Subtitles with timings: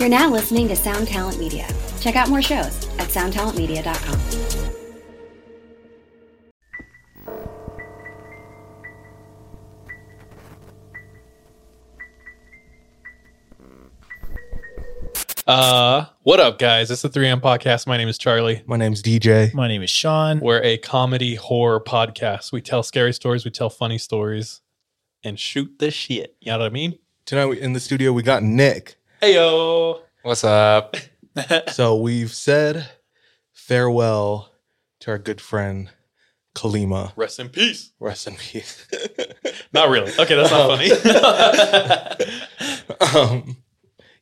[0.00, 1.68] You're now listening to Sound Talent Media.
[2.00, 4.70] Check out more shows at soundtalentmedia.com.
[15.46, 16.90] Uh, what up, guys?
[16.90, 17.86] It's the 3M podcast.
[17.86, 18.62] My name is Charlie.
[18.66, 19.52] My name's DJ.
[19.52, 20.38] My name is Sean.
[20.40, 22.52] We're a comedy horror podcast.
[22.52, 24.60] We tell scary stories, we tell funny stories,
[25.24, 26.36] and shoot the shit.
[26.40, 26.98] You know what I mean?
[27.26, 28.96] Tonight we- in the studio we got Nick.
[29.20, 30.96] Hey yo, What's up?
[31.72, 32.88] So we've said
[33.52, 34.50] farewell
[35.00, 35.90] to our good friend
[36.56, 37.12] Kalima.
[37.16, 37.92] rest in peace.
[38.00, 38.86] Rest in peace.
[39.72, 40.12] Not really.
[40.18, 40.90] Okay, that's not funny.
[43.18, 43.56] um,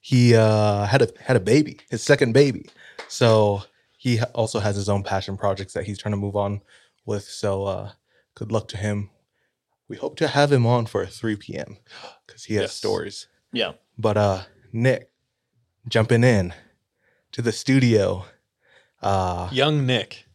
[0.01, 2.67] he uh, had a had a baby, his second baby.
[3.09, 3.63] So
[3.97, 6.61] he also has his own passion projects that he's trying to move on
[7.07, 7.25] with.
[7.25, 7.93] So uh,
[8.35, 9.11] good luck to him.
[9.89, 11.79] We hope to have him on for 3 p.m.
[12.27, 12.73] because he has Yes.
[12.75, 13.27] stories.
[13.53, 13.73] Yeah.
[13.97, 15.11] But uh Nick
[15.89, 16.55] jumping in
[17.33, 18.25] to the studio.
[19.03, 20.27] Uh Young Nick,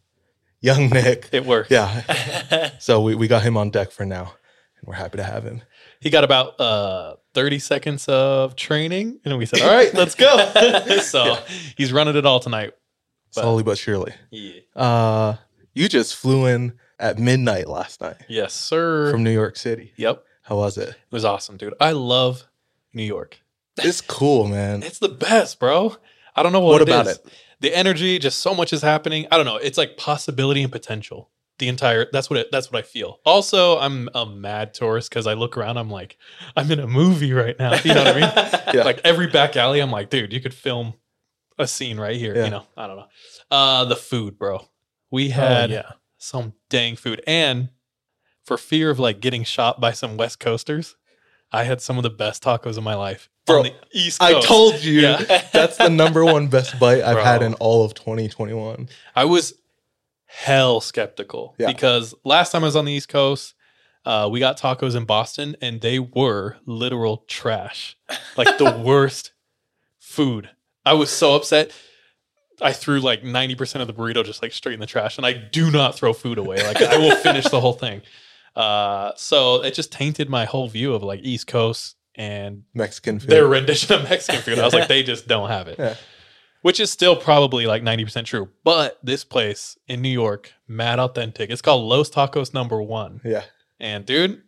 [0.60, 1.28] young Nick.
[1.32, 1.70] it worked.
[1.70, 2.70] Yeah.
[2.78, 4.32] so we, we got him on deck for now.
[4.78, 5.62] And we're happy to have him.
[6.00, 10.98] He got about uh 30 seconds of training, and we said, "All right, let's go."
[11.00, 11.36] so
[11.76, 12.72] he's running it all tonight.
[13.34, 14.14] But- Slowly but surely.
[14.30, 14.60] Yeah.
[14.74, 15.36] Uh
[15.74, 19.10] you just flew in at midnight last night Yes, sir.
[19.10, 19.92] from New York City.
[19.96, 20.90] yep, How was it?
[20.90, 21.74] it was awesome, dude.
[21.80, 22.44] I love
[22.92, 23.40] New York.
[23.78, 24.82] It's cool, man.
[24.82, 25.96] It's the best, bro.
[26.36, 27.18] I don't know what, What it about is.
[27.18, 27.26] it?
[27.60, 29.26] The energy, just so much is happening.
[29.30, 29.56] I don't know.
[29.56, 31.30] It's like possibility and potential.
[31.60, 33.20] The entire that's what it that's what I feel.
[33.24, 36.18] Also, I'm a mad tourist because I look around, I'm like,
[36.56, 37.74] I'm in a movie right now.
[37.84, 38.60] You know what I mean?
[38.74, 38.82] Yeah.
[38.82, 40.94] Like every back alley, I'm like, dude, you could film
[41.56, 42.34] a scene right here.
[42.34, 42.44] Yeah.
[42.46, 43.06] You know, I don't know.
[43.52, 44.66] Uh the food, bro.
[45.12, 45.92] We Oh, had yeah.
[46.18, 47.22] some dang food.
[47.24, 47.68] And
[48.44, 50.96] for fear of like getting shot by some West Coasters,
[51.52, 53.30] I had some of the best tacos of my life.
[53.46, 54.36] Bro, on the East Coast.
[54.36, 55.42] I told you Yeah.
[55.52, 58.88] that's the number one best bite I've had in all of 2021.
[59.14, 59.54] I was
[60.26, 61.66] hell skeptical Yeah.
[61.68, 63.54] because last time I was on the East Coast,
[64.04, 67.96] uh, we got tacos in Boston and they were literal trash.
[68.36, 69.32] Like the worst
[69.98, 70.50] food.
[70.86, 71.70] I was so upset.
[72.62, 75.16] I threw like 90% of the burrito just like straight in the trash.
[75.18, 76.56] And I do not throw food away.
[76.62, 78.02] Like I will finish the whole thing.
[78.54, 83.30] Uh, so it just tainted my whole view of like East Coast and Mexican food.
[83.30, 84.58] their rendition of Mexican food.
[84.58, 85.78] I was like, they just don't have it.
[85.78, 85.96] Yeah.
[86.62, 88.48] Which is still probably like 90% true.
[88.64, 91.50] But this place in New York, mad authentic.
[91.50, 93.20] It's called Los Tacos number one.
[93.24, 93.42] yeah.
[93.80, 94.42] And dude,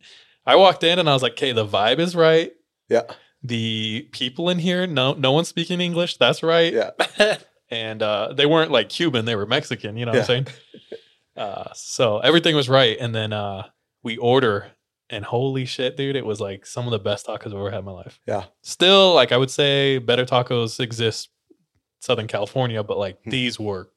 [0.46, 2.52] I walked in and I was like, okay, the vibe is right.
[2.88, 3.02] Yeah.
[3.42, 6.16] The people in here, no no one's speaking English.
[6.16, 6.72] That's right.
[6.72, 7.36] Yeah.
[7.68, 10.46] And uh, they weren't like Cuban, they were Mexican, you know what I'm saying?
[11.36, 12.96] Uh, so everything was right.
[13.00, 13.66] And then uh,
[14.04, 14.68] we order
[15.10, 17.80] and holy shit, dude, it was like some of the best tacos I've ever had
[17.80, 18.20] in my life.
[18.26, 18.44] Yeah.
[18.62, 21.28] Still, like I would say better tacos exist
[22.00, 23.30] Southern California, but like Hmm.
[23.30, 23.88] these were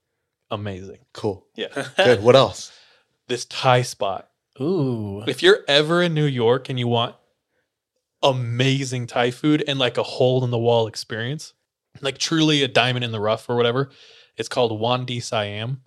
[0.52, 1.00] amazing.
[1.14, 1.46] Cool.
[1.56, 1.88] Yeah.
[1.98, 2.22] Good.
[2.24, 2.72] What else?
[3.28, 4.30] this Thai spot.
[4.62, 5.24] Ooh.
[5.28, 7.16] If you're ever in New York and you want
[8.22, 11.53] amazing Thai food and like a hole in the wall experience,
[12.02, 13.90] like truly a diamond in the rough or whatever,
[14.38, 15.81] it's called Wondee Siam.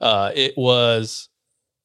[0.00, 1.28] Uh, it was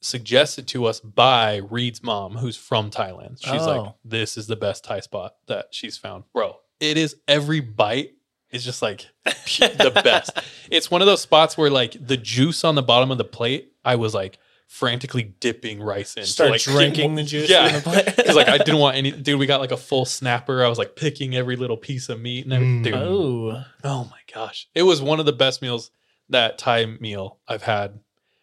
[0.03, 3.37] suggested to us by Reed's mom, who's from Thailand.
[3.41, 3.95] She's like, Oh.
[4.03, 8.13] "This is the best Thai spot that she's found, bro." It is every bite
[8.51, 10.31] is just like the best.
[10.69, 13.73] It's one of those spots where like the juice on the bottom of the plate,
[13.85, 14.37] I was like
[14.67, 16.23] frantically dipping rice in.
[16.23, 18.05] to, Start like, get drinking the juice Yeah, from the plate.
[18.17, 19.11] because like I didn't want any.
[19.11, 20.63] Dude, we got like a full snapper.
[20.63, 22.93] I was like picking every little piece of meat and everything.
[22.99, 23.05] Mm.
[23.05, 23.63] Oh.
[23.83, 25.91] oh my gosh, it was one of the best meals
[26.29, 27.99] that Thai meal I've had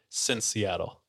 [0.09, 1.00] since Seattle,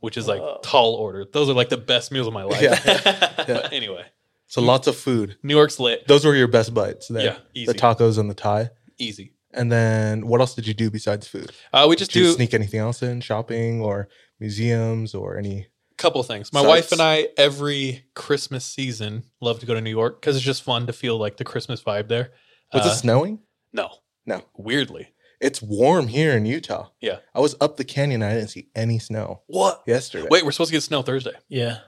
[0.00, 0.60] Which is like Whoa.
[0.62, 1.24] tall order.
[1.32, 2.62] Those are like the best meals of my life.
[2.62, 3.30] Yeah.
[3.46, 4.04] But anyway,
[4.46, 5.36] So lots of food.
[5.42, 6.06] New York's lit.
[6.08, 7.08] Those were your best bites.
[7.08, 7.22] There.
[7.24, 7.66] Yeah, easy.
[7.72, 8.70] The tacos and the Thai.
[8.98, 9.32] Easy.
[9.52, 11.52] And then what else did you do besides food?
[11.72, 13.20] Uh, we just Did you do sneak anything else in?
[13.20, 14.08] Shopping or
[14.40, 15.66] museums or any?
[15.96, 16.52] couple things.
[16.52, 16.68] My Sites.
[16.68, 20.64] wife and I every Christmas season love to go to New York because it's just
[20.64, 22.32] fun to feel like the Christmas vibe there.
[22.72, 23.38] Was Uh, it snowing?
[23.72, 23.90] No,
[24.26, 24.42] No.
[24.56, 25.12] Weirdly,
[25.44, 26.88] It's warm here in Utah.
[27.02, 27.18] Yeah.
[27.34, 28.22] I was up the canyon.
[28.22, 29.82] I didn't see any snow what?
[29.86, 30.26] yesterday.
[30.30, 31.34] Wait, we're supposed to get snow Thursday.
[31.48, 31.80] Yeah.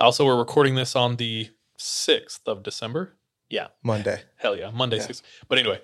[0.00, 3.16] Also, we're recording this on the sixth of December.
[3.48, 3.68] Yeah.
[3.84, 4.22] Monday.
[4.36, 5.02] Hell yeah, Monday Yeah.
[5.04, 5.22] sixth.
[5.46, 5.80] But anyway,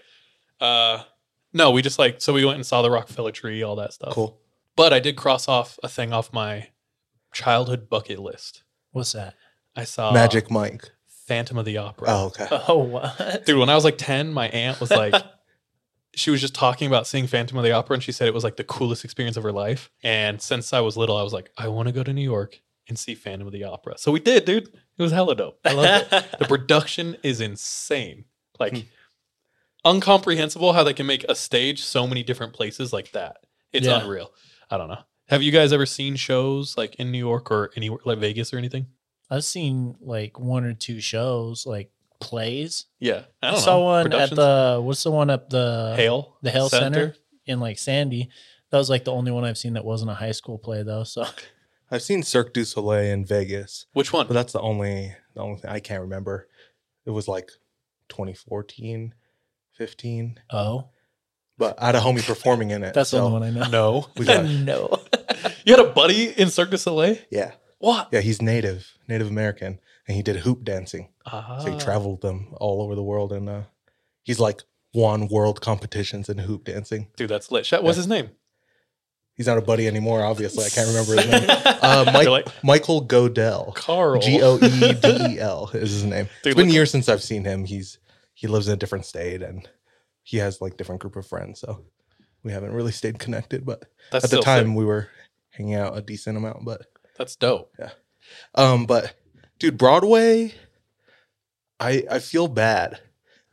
[0.61, 1.05] uh,
[1.53, 4.13] no, we just like so we went and saw the Rockefeller tree, all that stuff.
[4.13, 4.41] Cool.
[4.75, 6.71] But I did cross off a thing off my
[7.33, 8.65] childhood bucket list.
[8.91, 9.35] What's that?
[9.77, 10.91] I saw Magic Mike.
[11.27, 12.09] Phantom of the Opera.
[12.11, 12.47] Oh, okay.
[12.69, 13.45] Oh, what?
[13.47, 15.13] Dude, when I was like 10, my aunt was like,
[16.17, 18.43] she was just talking about seeing Phantom of the Opera and she said it was
[18.43, 19.91] like the coolest experience of her life.
[20.03, 22.61] And since I was little, I was like, I want to go to New York
[22.89, 23.99] and see Phantom of the Opera.
[23.99, 24.69] So we did, dude.
[24.99, 25.59] It was hella dope.
[25.65, 26.27] I love it.
[26.39, 28.25] the production is insane.
[28.59, 28.81] Like Hmm.
[29.85, 33.39] uncomprehensible how they can make a stage so many different places like that.
[33.73, 34.01] It's Yeah.
[34.03, 34.33] unreal.
[34.71, 34.99] I don't know.
[35.29, 38.59] Have you guys ever seen shows like in New York or anywhere like Vegas or
[38.59, 38.87] anything?
[39.29, 41.91] I've seen like one or two shows, like
[42.21, 42.87] plays.
[43.01, 43.85] Yeah, I I, don't saw know.
[43.85, 47.15] one at the what's the one up the Hale, the Hale Center?
[47.47, 48.29] in like Sandy.
[48.71, 51.05] That was like the only one I've seen that wasn't a high school play though.
[51.05, 51.25] So
[51.91, 54.27] I've seen Cirque du Soleil in Vegas, Which one?
[54.27, 56.49] but that's the only the only thing I can't remember.
[57.05, 57.51] It was like
[58.09, 59.15] 2014,
[59.73, 60.41] 15.
[60.51, 60.89] oh,
[61.59, 62.95] But I had a homie performing in it.
[62.95, 63.69] that's the only one I know.
[63.69, 64.99] No, We got no.
[65.65, 67.17] you had a buddy in Cirque du Soleil.
[67.31, 68.09] yeah, What?
[68.13, 68.21] yeah.
[68.21, 71.09] He's native, Native American, and he did hoop dancing.
[71.27, 71.59] Ah.
[71.61, 73.63] So he traveled them all over the world, and uh,
[74.23, 74.63] he's like
[74.95, 77.09] won world competitions in hoop dancing.
[77.17, 77.71] Dude, that's lit.
[77.83, 78.31] What's his name?
[79.37, 80.25] He's not a buddy anymore.
[80.25, 81.51] Obviously, I can't remember his name.
[81.83, 83.75] Uh, Mike, like, Michael Goedel.
[83.77, 84.19] Carl.
[84.21, 86.29] G O E D E L is his name.
[86.43, 87.67] Dude, it's been years since I've seen him.
[87.67, 87.99] He's
[88.33, 89.69] he lives in a different state and
[90.23, 91.61] he has like different group of friends.
[91.61, 91.85] So
[92.43, 93.67] we haven't really stayed connected.
[93.67, 94.77] But That's at the time sick.
[94.79, 95.09] we were
[95.51, 96.65] hanging out a decent amount.
[96.65, 96.87] But
[97.19, 97.75] That's dope.
[98.55, 99.15] um, but
[99.59, 100.55] dude, Broadway,
[101.81, 103.01] I I feel bad,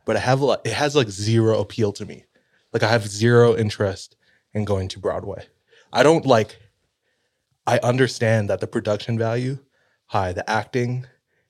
[0.05, 2.25] but I have like it has like zero appeal to me.
[2.71, 4.15] Like I have zero interest
[4.53, 5.45] in going to Broadway.
[5.91, 6.57] I don't like.
[7.65, 9.59] I understand that the production value
[10.07, 11.05] high, the acting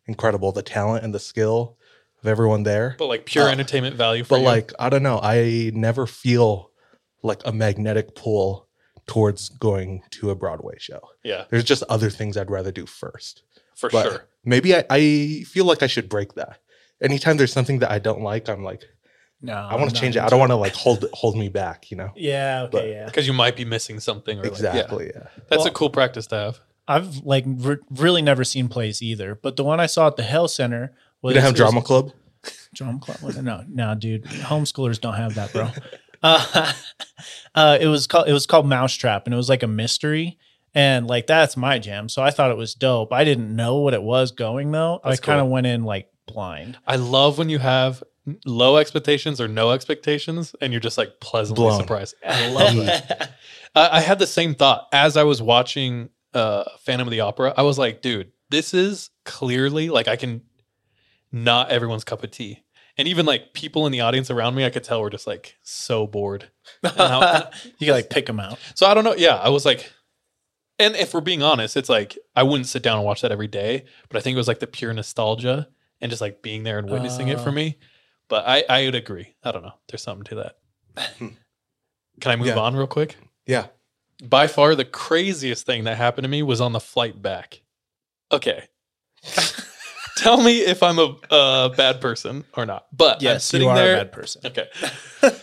[0.06, 1.78] incredible, the talent and the skill
[2.22, 2.96] of everyone there.
[3.00, 4.46] But like pure Uh, entertainment value for But you.
[4.46, 6.70] like I don't know, I never feel
[7.24, 8.68] like a magnetic pull
[9.08, 11.02] towards going to a Broadway show.
[11.24, 13.44] yeah, There's just other things I'd rather do first.
[13.76, 14.26] for But sure.
[14.46, 16.60] Maybe I, I feel like I should break that.
[17.02, 18.84] Anytime there's something that I don't like, I'm like,
[19.42, 20.22] No, I want to change it.
[20.22, 22.12] I don't want to like hold hold me back, you know?
[22.16, 22.64] Yeah.
[22.64, 22.72] Okay.
[22.72, 23.06] But- yeah.
[23.06, 24.40] Because you might be missing something.
[24.40, 24.58] Or like- yeah.
[24.76, 25.12] Exactly.
[25.16, 25.28] yeah.
[25.50, 26.60] That's a cool practice to have.
[26.88, 30.24] I've like re- really never seen plays either, but the one I saw at the
[30.24, 30.92] Hale Center
[31.22, 32.12] We was didn't have it was- drama club.
[32.74, 33.36] Drum club?
[33.42, 34.26] No, no, dude.
[34.26, 35.70] Homeschoolers don't have that, bro.
[36.24, 36.74] uh,
[37.56, 40.38] uh, it was called it was called Mousetrap, and it was like a mystery,
[40.74, 42.10] and like that's my jam.
[42.10, 43.12] So I thought it was dope.
[43.14, 45.00] I didn't know what it was going though.
[45.04, 45.52] That's I kind of cool.
[45.52, 46.78] went in like blind.
[46.88, 48.04] I love when you have
[48.46, 51.80] low expectations or no expectations and you're just like pleasantly Blown.
[51.80, 52.16] surprised.
[52.26, 53.32] I love that.
[53.76, 57.54] I, I had the same thought as I was watching uh, Phantom of the Opera.
[57.58, 60.42] I was like, dude, this is clearly like I can
[61.32, 62.64] not everyone's cup of tea.
[62.98, 65.56] And even like people in the audience around me, I could tell were just like
[65.64, 66.50] so bored.
[66.84, 67.50] And how-
[67.80, 68.60] you can like pick them out.
[68.76, 69.16] So I don't know.
[69.16, 69.92] Yeah, I was like,
[70.84, 73.48] and if we're being honest, it's like I wouldn't sit down and watch that every
[73.48, 75.68] day, but I think it was like the pure nostalgia
[76.02, 77.54] and just like being there and witnessing it for Uh.
[77.54, 77.78] me.
[78.30, 79.36] But I, I would agree.
[79.44, 79.74] I don't know.
[79.90, 80.58] There's something to that.
[81.20, 82.58] Can I move Yeah.
[82.60, 83.18] on real quick?
[83.46, 83.68] Yeah.
[84.24, 87.62] By far, the craziest thing that happened to me was on the flight back.
[88.32, 88.64] Okay.
[90.18, 92.86] Tell me if I'm a, a bad person or not.
[92.96, 93.96] But I'm Yes, sitting you are there.
[93.96, 94.42] a bad person.
[94.46, 94.68] Okay.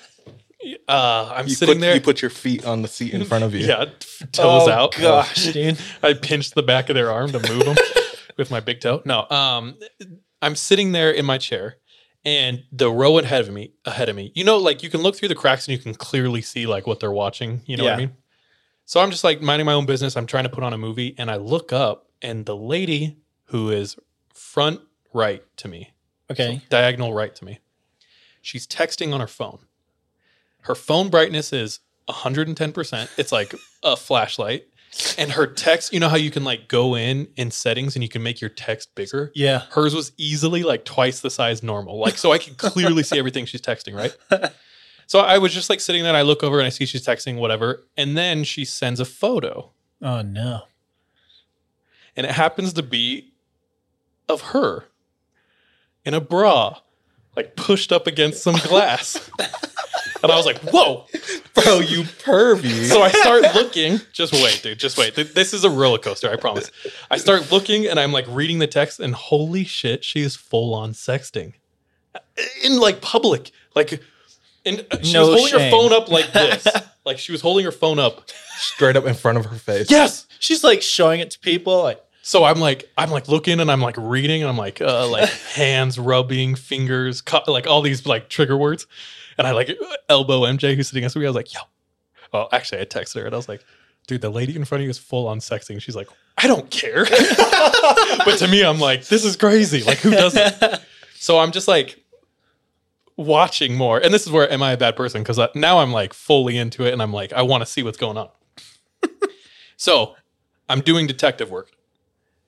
[0.90, 1.94] Uh, I'm You sitting put, there.
[1.94, 3.66] You put your feet on the seat in front of you.
[3.70, 3.84] Yeah,
[4.32, 4.96] toes oh, out.
[4.96, 5.78] Gosh, dude.
[6.02, 7.76] I pinched the back of their arm to move them
[8.36, 9.00] with my big toe.
[9.04, 9.78] No, um,
[10.42, 11.76] I'm sitting there in my chair,
[12.24, 15.14] and the row ahead of me, ahead of me, you know, like you can look
[15.16, 17.62] through the cracks and you can clearly see like what they're watching.
[17.66, 18.12] You know what I mean?
[18.84, 20.16] So I'm just like minding my own business.
[20.16, 23.70] I'm trying to put on a movie, and I look up, and the lady who
[23.70, 23.96] is
[24.34, 24.80] front
[25.12, 25.92] right to me,
[26.30, 26.62] Okay.
[26.68, 27.60] diagonal right to me,
[28.42, 29.60] she's texting on her phone.
[30.62, 33.08] Her phone brightness is 110%.
[33.18, 34.66] It's like a flashlight.
[35.16, 38.08] And her text, you know how you can like go in in settings and you
[38.08, 39.30] can make your text bigger?
[39.36, 39.62] Yeah.
[39.70, 41.98] Hers was easily like twice the size normal.
[42.00, 44.50] Like, so I can clearly see everything she's texting, right?
[45.06, 47.04] So I was just like sitting there and I look over and I see she's
[47.06, 47.84] texting whatever.
[47.96, 49.70] And then she sends a photo
[50.02, 50.62] Oh no.
[52.16, 53.32] and it happens to be
[54.28, 54.86] of her
[56.04, 56.78] in a bra,
[57.36, 59.30] like pushed up against some glass.
[60.22, 61.06] and I was like, whoa.
[61.54, 62.84] Bro, you pervy.
[62.86, 64.00] So I start looking.
[64.12, 64.78] Just wait, dude.
[64.78, 65.14] Just wait.
[65.14, 66.30] This is a roller coaster.
[66.30, 66.70] I promise.
[67.10, 70.74] I start looking and I'm like reading the text, and holy shit, she is full
[70.74, 71.54] on sexting
[72.64, 73.50] in like public.
[73.74, 74.00] Like,
[74.64, 75.70] and she No was holding her shame.
[75.70, 76.66] phone up like this.
[77.04, 78.28] like she was holding her phone up.
[78.56, 79.90] Straight up in front of her face.
[79.90, 80.26] Yes.
[80.38, 81.82] She's like showing it to people.
[81.82, 85.08] Like, So I'm like, I'm like looking and I'm like reading and I'm like, uh,
[85.08, 88.86] like hands rubbing, fingers, cu- like all these like trigger words.
[89.40, 89.70] And I like
[90.10, 91.24] elbow MJ who's sitting next to me.
[91.24, 91.60] I was like, yo.
[92.34, 93.64] Oh, actually, I texted her and I was like,
[94.06, 95.80] dude, the lady in front of you is full on sexting.
[95.80, 97.04] She's like, I don't care.
[98.24, 99.82] but to me, I'm like, this is crazy.
[99.82, 100.80] Like, who does it?
[101.14, 102.02] So I'm just like
[103.18, 103.98] watching more.
[103.98, 105.22] And this is where am I a bad person?
[105.22, 107.82] Because uh, now I'm like fully into it and I'm like, I want to see
[107.82, 108.30] what's going on.
[109.76, 110.16] so
[110.66, 111.72] I'm doing detective work.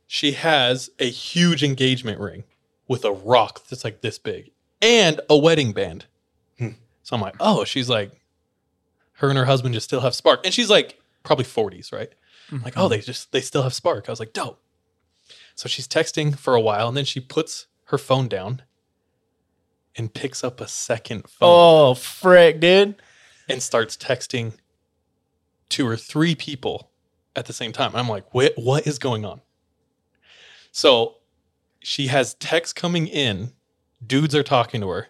[0.06, 2.44] She has a huge engagement ring
[2.88, 6.06] with a rock that's like this big and a wedding band.
[7.12, 8.10] So I'm like, oh, she's like,
[9.16, 12.08] her and her husband just still have spark, and she's like probably 40s, right?
[12.50, 12.92] I'm like, oh, mm-hmm.
[12.92, 14.08] they just they still have spark.
[14.08, 14.62] I was like, dope.
[15.54, 18.62] So she's texting for a while, and then she puts her phone down
[19.94, 22.94] and picks up a second phone Oh frick, dude.
[23.46, 24.54] and starts texting
[25.68, 26.92] two or three people
[27.36, 27.90] at the same time.
[27.92, 29.42] I'm like, what what is going on?
[30.70, 31.16] So
[31.80, 33.52] she has texts coming in,
[34.02, 35.08] dudes are talking to her.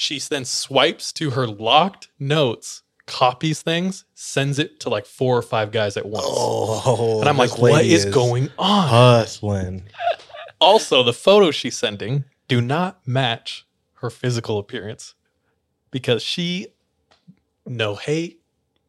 [0.00, 5.42] She then swipes to her locked notes, copies things, sends it to like four or
[5.42, 6.24] five guys at once.
[6.26, 8.88] Oh, and I'm like, what is going on?
[8.88, 9.82] Hustling.
[10.58, 13.66] Also, the photos she's sending do not match
[13.96, 15.16] her physical appearance
[15.90, 16.68] because she,
[17.66, 18.40] no hate,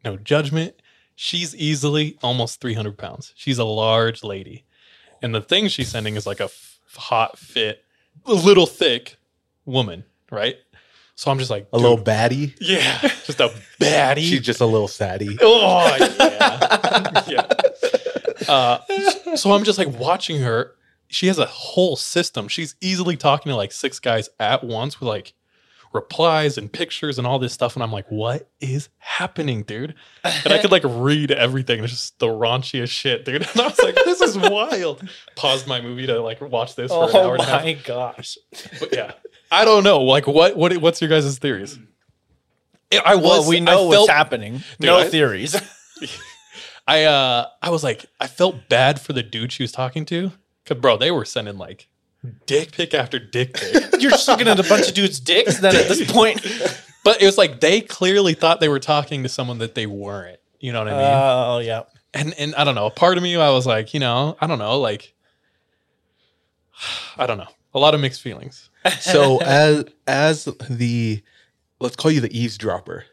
[0.06, 0.80] no judgment.
[1.14, 3.34] She's easily almost 300 pounds.
[3.36, 4.64] She's a large lady.
[5.20, 7.84] And the thing she's sending is like a f- hot, fit,
[8.24, 9.16] a little thick
[9.66, 10.56] woman, right?
[11.14, 12.54] So I'm just like, A little baddie.
[12.60, 14.22] yeah, just a baddie.
[14.22, 15.36] She's just a little saddie.
[15.42, 17.46] Oh yeah, yeah.
[18.48, 20.72] Uh, so I'm just like watching her.
[21.08, 22.48] She has a whole system.
[22.48, 25.34] She's easily talking to like six guys at once with like
[25.92, 27.76] replies and pictures and all this stuff.
[27.76, 29.94] And I'm like, what is happening, dude?
[30.24, 31.82] And I could like read everything.
[31.84, 33.42] It's just the raunchiest shit, dude.
[33.52, 35.06] And I was like, this is wild.
[35.36, 37.62] Paused my movie to like watch this for an hour Oh and a half.
[37.64, 38.38] my gosh.
[38.80, 39.12] But yeah,
[39.50, 40.00] I don't know.
[40.02, 40.56] Like, what?
[40.56, 40.76] What?
[40.78, 41.78] What's your guys' theories?
[43.04, 43.24] I was.
[43.24, 44.62] Well, we know I what's felt- happening.
[44.80, 45.56] no I- theories.
[46.86, 50.32] I uh I was like I felt bad for the dude she was talking to.
[50.66, 51.88] Cause bro, they were sending like
[52.46, 53.92] dick pic after dick pic.
[54.00, 55.58] You're just looking at a bunch of dudes' dicks.
[55.58, 56.40] Then at this point,
[57.04, 60.38] but it was like they clearly thought they were talking to someone that they weren't.
[60.60, 61.00] You know what I mean?
[61.02, 61.82] oh yeah.
[62.14, 62.86] and and I don't know.
[62.86, 65.14] A part of me I was like, you know, I don't know, like
[67.16, 67.48] I don't know.
[67.74, 68.70] A lot of mixed feelings.
[69.00, 71.22] So as as the
[71.80, 73.04] let's call you the eavesdropper.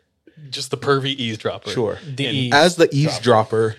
[0.49, 1.69] Just the pervy eavesdropper.
[1.69, 1.99] Sure.
[2.05, 3.75] The eaves- As the eavesdropper,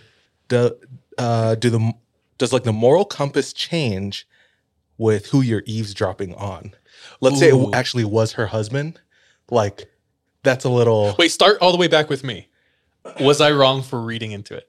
[0.49, 0.77] do
[1.19, 1.93] uh do the
[2.39, 4.27] does like the moral compass change
[5.01, 6.73] with who you're eavesdropping on?
[7.21, 9.01] Let's say it actually was her husband.
[9.51, 9.91] Like
[10.43, 12.49] that's a little Wait, start all the way back with me.
[13.19, 14.69] Was I wrong for reading into it?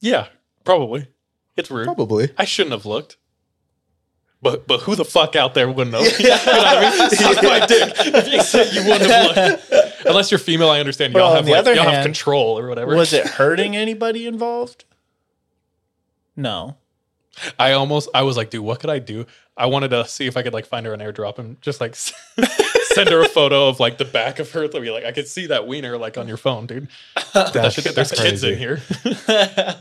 [0.00, 0.26] Yeah,
[0.64, 1.08] probably.
[1.56, 1.86] It's rude.
[1.86, 2.30] probably.
[2.36, 3.16] I shouldn't have looked.
[4.42, 6.00] But but who the fuck out there wouldn't know?
[6.18, 7.10] you know what I mean?
[7.10, 7.94] Suck my dick.
[7.98, 9.36] If you said you wouldn't have
[9.70, 9.96] looked.
[10.06, 11.14] Unless you're female, I understand.
[11.14, 12.94] Y'all on have the like, other y'all have control or whatever.
[12.94, 14.84] Was it hurting anybody involved?
[16.36, 16.76] No.
[17.58, 19.26] I almost I was like, dude, what could I do?
[19.56, 21.94] I wanted to see if I could like find her an airdrop and just like
[22.92, 24.68] send her a photo of like the back of her.
[24.68, 26.88] To be like, I could see that wiener like on your phone, dude.
[27.32, 28.80] That That's, shit- there's that's kids in here.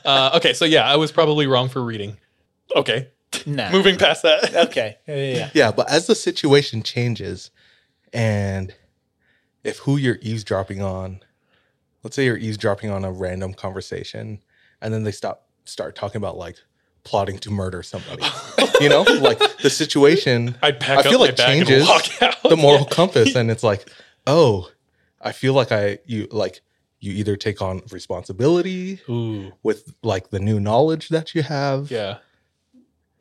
[0.06, 2.18] Uh, okay, so yeah, I was probably wrong for reading.
[2.76, 3.10] Okay,
[3.46, 3.72] Nah.
[3.72, 4.54] moving past that.
[4.68, 4.98] Okay.
[5.08, 5.50] Yeah, yeah, yeah.
[5.54, 7.52] Yeah, but as the situation changes
[8.14, 8.74] and
[9.64, 11.22] if who you're eavesdropping on,
[12.04, 14.40] let's say you're eavesdropping on a random conversation
[14.82, 16.58] and then they stop start talking about like
[17.06, 18.24] plotting to murder somebody.
[18.82, 19.04] you know?
[19.04, 21.88] Like the situation I up feel like changes
[22.44, 23.90] the moral compass and it's like,
[24.28, 24.70] "Oh,
[25.22, 26.62] I feel like I you like
[27.00, 31.90] you either take on responsibility Ooh, with like the new knowledge that you have.
[31.92, 32.18] yeah.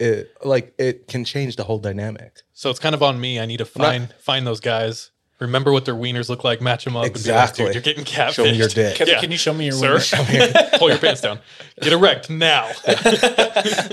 [0.00, 2.42] It like it can change the whole dynamic.
[2.52, 3.38] So it's kind of on me.
[3.38, 5.10] I need to I'm not- find find those guys.
[5.40, 6.60] Remember what their wieners look like.
[6.60, 7.06] Match them up.
[7.06, 7.64] Exactly.
[7.64, 8.32] Like, Dude, you're getting catfished.
[8.34, 8.96] Show me your dick.
[8.96, 9.20] Can, Yeah.
[9.20, 9.98] can you show me your Sir,
[10.30, 10.52] wiener?
[10.78, 11.40] pull your pants down.
[11.80, 12.70] Get erect now.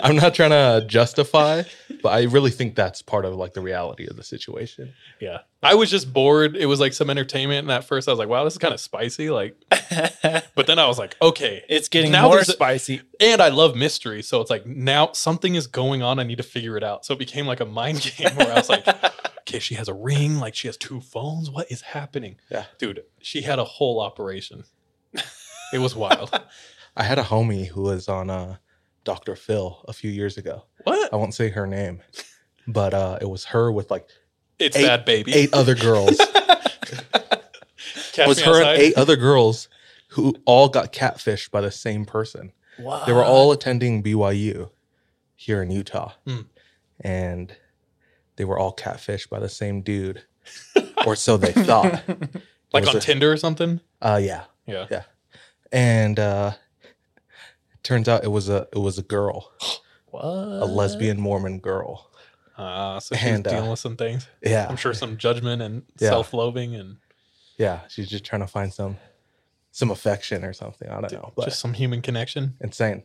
[0.03, 1.63] I'm not trying to justify,
[2.03, 4.93] but I really think that's part of like the reality of the situation.
[5.19, 5.39] Yeah.
[5.63, 6.55] I was just bored.
[6.55, 7.63] It was like some entertainment.
[7.65, 9.29] And at first I was like, wow, this is kind of spicy.
[9.29, 9.55] Like,
[10.55, 11.63] but then I was like, okay.
[11.69, 13.01] It's getting Now more there's a- spicy.
[13.19, 14.21] And I love mystery.
[14.23, 16.19] So it's like now something is going on.
[16.19, 17.05] I need to figure it out.
[17.05, 18.85] So it became like a mind game where I was like,
[19.41, 20.37] okay, she has a ring.
[20.39, 21.49] Like she has two phones.
[21.49, 22.37] What is happening?
[22.49, 22.65] Yeah.
[22.77, 24.63] Dude, she had a whole operation.
[25.73, 26.31] It was wild.
[26.97, 28.57] I had a homie who was on uh,
[29.03, 29.35] Dr.
[29.35, 30.63] Phil a few years ago.
[30.83, 31.13] what?
[31.13, 32.01] I won't say her name,
[32.67, 34.07] but uh, it was her with like
[34.59, 35.33] It's Eight- that baby.
[35.33, 36.19] eight other girls.
[38.17, 39.67] It was her and eight other girls
[40.09, 42.51] who all got catfished by the same person.
[42.77, 43.03] Wow.
[43.05, 44.69] They were all attending BYU
[45.35, 46.41] here in Utah, Hmm.
[46.99, 47.55] and
[48.35, 50.23] they were all catfished by the same dude,
[51.05, 52.03] or so they thought.
[52.73, 53.81] like on a- Tinder or something.
[54.01, 54.87] Uh, yeah, Yeah.
[54.89, 55.03] Yeah.
[55.71, 56.51] And uh,
[57.83, 59.51] turns out it was a it was a girl,
[60.11, 60.23] what?
[60.23, 62.09] a lesbian Mormon girl.
[62.57, 64.27] Uh, so she's And, uh, dealing with some things.
[64.43, 66.09] Yeah, I'm sure some judgment and Yeah.
[66.09, 66.97] self-loathing and
[67.57, 67.81] yeah.
[67.89, 68.97] She's just trying to find some
[69.71, 70.89] some affection or something.
[70.89, 72.55] I don't know, but just some human connection.
[72.61, 73.03] insane.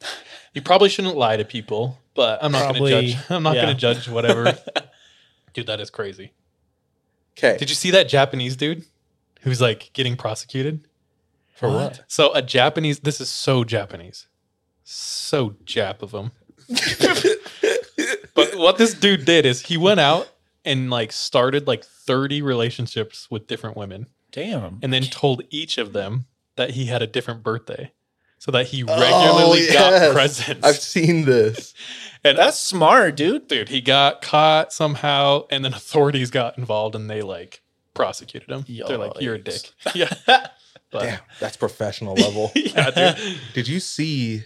[0.54, 3.24] You probably shouldn't lie to people, but I'm not going to Probably, judge.
[3.30, 3.62] I'm not yeah.
[3.62, 4.58] going to judge whatever.
[5.54, 6.32] Dude, that is crazy.
[7.38, 8.84] Okay, Did you see that Japanese dude?
[9.42, 10.84] who's like getting prosecuted.
[11.54, 12.02] For what?
[12.08, 14.26] So a Japanese, this is so Japanese,
[14.82, 16.32] so Jap of him.
[18.34, 20.28] but what this dude did is he went out
[20.64, 24.80] and like started like 30 relationships with different women Damn.
[24.82, 27.92] and then told each of them that he had a different birthday
[28.38, 30.12] so that he oh, regularly got Oh, yes.
[30.12, 30.66] presents.
[30.66, 31.74] I've seen this.
[32.24, 33.48] and That's smart, dude.
[33.48, 37.62] dude, he got caught somehow and then authorities got involved and they like
[37.94, 38.64] prosecuted him.
[38.86, 39.70] They're like, you're a dick.
[39.94, 40.12] Yeah.
[40.90, 42.50] But Damn, that's professional level.
[42.54, 43.38] yeah, dude.
[43.52, 44.44] Did you see?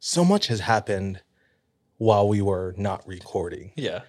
[0.00, 1.20] So much has happened
[1.98, 3.72] while we were not recording.
[3.76, 4.00] Yeah.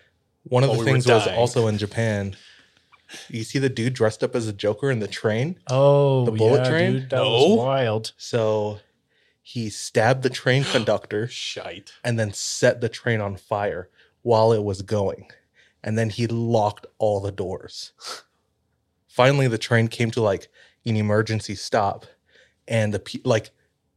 [0.44, 2.36] One of While the we things was also in Japan.
[3.28, 5.58] You see the dude dressed up as a Joker in the train.
[5.70, 6.92] Oh, The bullet yeah, train?
[6.94, 7.30] Dude, that No.
[7.32, 8.14] was wild.
[8.18, 8.80] So
[9.50, 11.94] he stabbed the train conductor Shite.
[12.04, 13.90] and then set the train on fire
[14.22, 15.26] while it was going.
[15.84, 17.94] And then he locked all the doors.
[19.08, 20.50] Finally, the train came to like
[20.86, 22.06] an emergency stop,
[22.68, 23.50] and the pe- like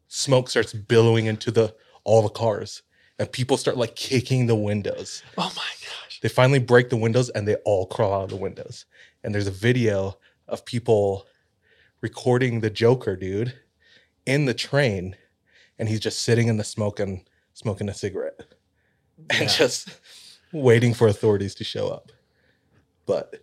[0.08, 2.82] smoke starts billowing into the all the cars,
[3.18, 5.22] and people start like kicking the windows.
[5.36, 6.20] Oh my gosh.
[6.22, 8.86] They finally break the windows and they all crawl out of the windows.
[9.22, 10.18] And there's a video
[10.48, 11.26] of people
[12.00, 13.54] recording the Joker dude
[14.24, 15.16] in the train,
[15.82, 17.22] and he's just sitting in the smoke and
[17.54, 18.40] smoking a cigarette
[19.30, 19.88] and just
[20.52, 22.12] waiting for authorities to show up.
[23.04, 23.42] But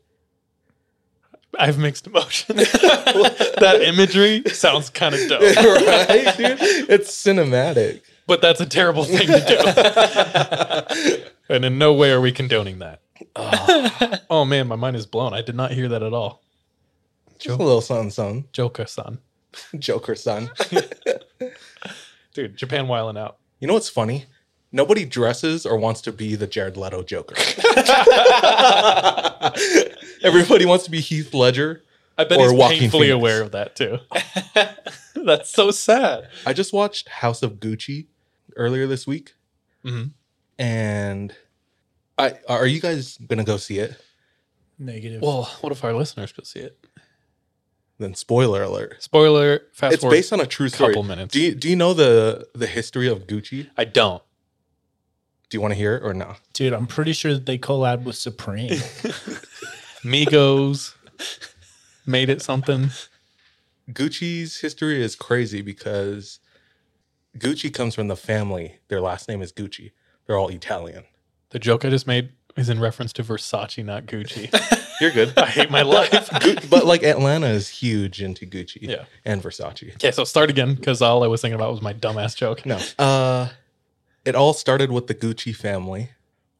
[1.58, 2.72] I have mixed emotions.
[2.72, 8.03] that imagery sounds kind of dope, right, dude, it's cinematic.
[8.25, 9.43] but that's a terrible thing to
[11.17, 11.24] do.
[11.53, 13.01] and in no way are we condoning that.
[13.36, 14.22] Ah.
[14.29, 15.34] Oh man, my mind is blown.
[15.34, 16.41] I did not hear that at all.
[17.38, 18.46] Just a little something, something.
[18.53, 19.19] Joker son.
[19.77, 20.50] Joker son.
[22.34, 23.38] Dude, Japan wiling out.
[23.60, 24.26] You know what's funny?
[24.72, 27.36] Nobody dresses or wants to be the Jared Leto Joker.
[30.22, 31.84] Everybody wants to be Heath Ledger.
[32.18, 33.16] I bet Or he's Joaquin painfully Phoenix.
[33.16, 33.98] aware of that too.
[35.16, 36.28] That's so sad.
[36.46, 38.08] I just watched House of Gucci
[38.56, 39.34] earlier this week,
[39.86, 40.12] Mhm.
[40.58, 41.34] and
[42.18, 43.96] I are you guys gonna go see it?
[44.78, 45.22] Negative.
[45.22, 46.78] Well, what if our listeners could see it?
[48.00, 48.96] Then spoiler alert.
[49.04, 49.94] Spoiler, fast forward.
[49.94, 50.16] it's forward.
[50.16, 50.94] based on a true story.
[50.94, 51.34] couple minutes.
[51.34, 53.68] Do you, do you know the the history of Gucci?
[53.78, 54.24] I don't.
[55.50, 56.36] Do you want to hear it or no?
[56.54, 58.70] dude, I'm pretty sure that they collabed with Supreme.
[60.04, 60.94] Migos
[62.06, 62.92] made it something.
[63.92, 66.40] Gucci's history is crazy because
[67.38, 68.80] Gucci comes from the family.
[68.88, 69.92] Their last name is Gucci.
[70.26, 71.06] They're all Italian.
[71.50, 74.50] The joke I just made is in reference to Versace, not Gucci.
[75.02, 75.38] You're good.
[75.38, 76.30] I hate my life.
[76.70, 79.06] But like Atlanta is huge into Gucci Yeah.
[79.26, 79.94] and Versace.
[79.96, 82.66] Okay, so start again because all I was thinking about was my dumbass joke.
[82.66, 82.80] No.
[82.98, 83.50] Uh
[84.26, 86.10] it all started with the Gucci family.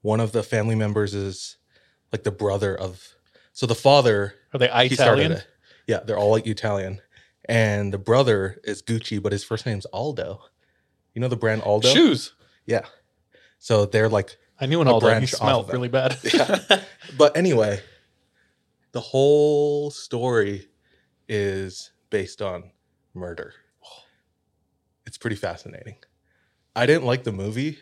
[0.02, 1.58] One of the family members is
[2.12, 3.16] like the brother of
[3.54, 5.32] so the father Are they he started Italian?
[5.34, 5.48] it.
[5.88, 7.02] Yeah, they're all like Italian.
[7.46, 10.42] And the brother is Gucci, but his first name's Aldo.
[11.14, 11.90] You know the brand Aldo?
[11.90, 12.34] Shoes.
[12.66, 12.86] Yeah.
[13.58, 15.08] So they're like I knew an A Aldo.
[15.08, 16.18] He branch off smelled really bad.
[16.34, 16.82] Yeah.
[17.18, 17.82] but anyway,
[18.92, 20.68] the whole story
[21.28, 22.72] is based on
[23.14, 23.54] murder.
[25.06, 25.96] It's pretty fascinating.
[26.76, 27.80] I didn't like the movie,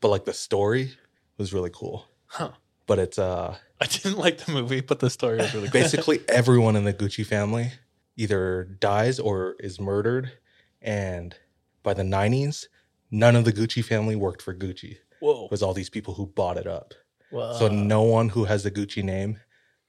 [0.00, 0.92] but like the story
[1.36, 2.06] was really cool.
[2.26, 2.50] Huh.
[2.86, 5.80] But it's uh I didn't like the movie, but the story was really cool.
[5.80, 7.72] basically everyone in the Gucci family
[8.16, 10.32] either dies or is murdered
[10.80, 11.34] and
[11.82, 12.66] by the 90s
[13.10, 14.98] none of the Gucci family worked for Gucci.
[15.20, 15.46] Whoa.
[15.46, 16.94] It was all these people who bought it up.
[17.32, 19.40] Well, So no one who has the Gucci name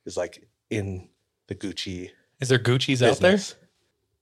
[0.05, 1.09] is like in
[1.47, 3.39] the Gucci Is there Gucci's out there?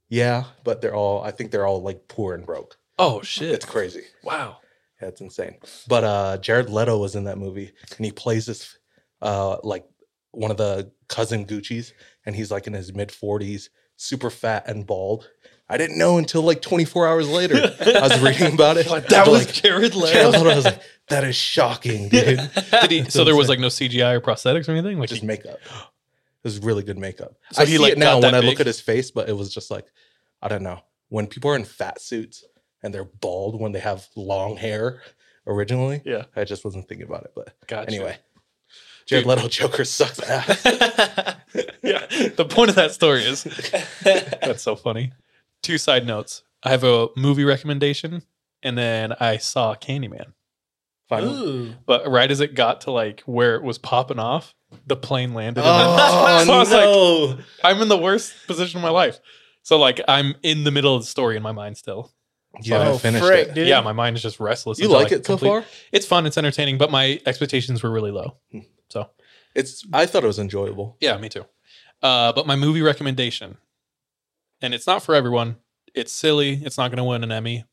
[0.10, 2.78] Yeah, but they're all I think they're all like poor and broke.
[3.00, 3.52] Oh shit.
[3.52, 4.04] It's crazy.
[4.24, 4.58] wow.
[5.02, 5.58] Yeah, it's insane.
[5.88, 8.78] But uh Jared Leto was in that movie and he plays this
[9.22, 9.86] uh like
[10.32, 11.94] one of the cousin Gucci's
[12.26, 15.30] and he's like in his mid 40s, super fat and bald.
[15.70, 17.56] I didn't know until like 24 hours later.
[17.56, 18.88] I was reading about it.
[18.88, 20.12] Like, that was like, Jared Leto.
[20.14, 20.50] Jared Leto.
[20.50, 22.40] I was like, that is shocking, dude.
[22.82, 25.00] Did he, so there was like no CGI or prosthetics or anything?
[25.00, 25.60] Like just he- makeup.
[25.64, 27.34] It was really good makeup.
[27.54, 29.30] So I he, see like, it now when that I look at his face, but
[29.30, 29.86] it was just like
[30.42, 30.82] I don't know.
[31.08, 32.44] When people are in fat suits
[32.84, 35.02] and they're bald when they have long hair
[35.48, 36.24] originally, Yeah.
[36.36, 37.32] I just wasn't thinking about it.
[37.34, 37.88] But Gotcha.
[37.88, 38.18] anyway,
[39.06, 39.36] Jared Dude.
[39.38, 40.66] Leto Joker sucks ass.
[41.82, 42.06] yeah.
[42.36, 43.44] The point of that story is
[44.04, 45.14] that's so funny.
[45.64, 46.44] Two side notes.
[46.62, 48.22] I have a movie recommendation,
[48.62, 50.34] and then I saw Candyman.
[51.10, 51.34] Finally.
[51.38, 51.74] Ooh.
[51.86, 54.54] But right as it got to like where it was popping off,
[54.88, 55.64] the plane landed.
[55.66, 57.38] Oh and so I was like, no!
[57.64, 59.20] I'm in the worst position of my life.
[59.64, 62.12] So like I'm in the middle of the story in my mind still.
[62.62, 63.54] you haven't Oh, finished frick, it.
[63.56, 63.68] dude.
[63.68, 64.80] Yeah, my mind is just restless.
[64.80, 65.66] You like I it so far?
[65.92, 66.26] It's fun.
[66.26, 68.38] It's entertaining, but my expectations were really low.
[68.90, 69.10] So
[69.56, 69.86] It's.
[69.94, 70.98] I thought it was enjoyable.
[71.02, 71.46] yeah, me too.
[72.02, 73.58] Uh, but my movie recommendation,
[74.64, 75.58] and it's not for everyone.
[75.94, 76.54] It's silly.
[76.64, 77.66] It's not going to win an Emmy.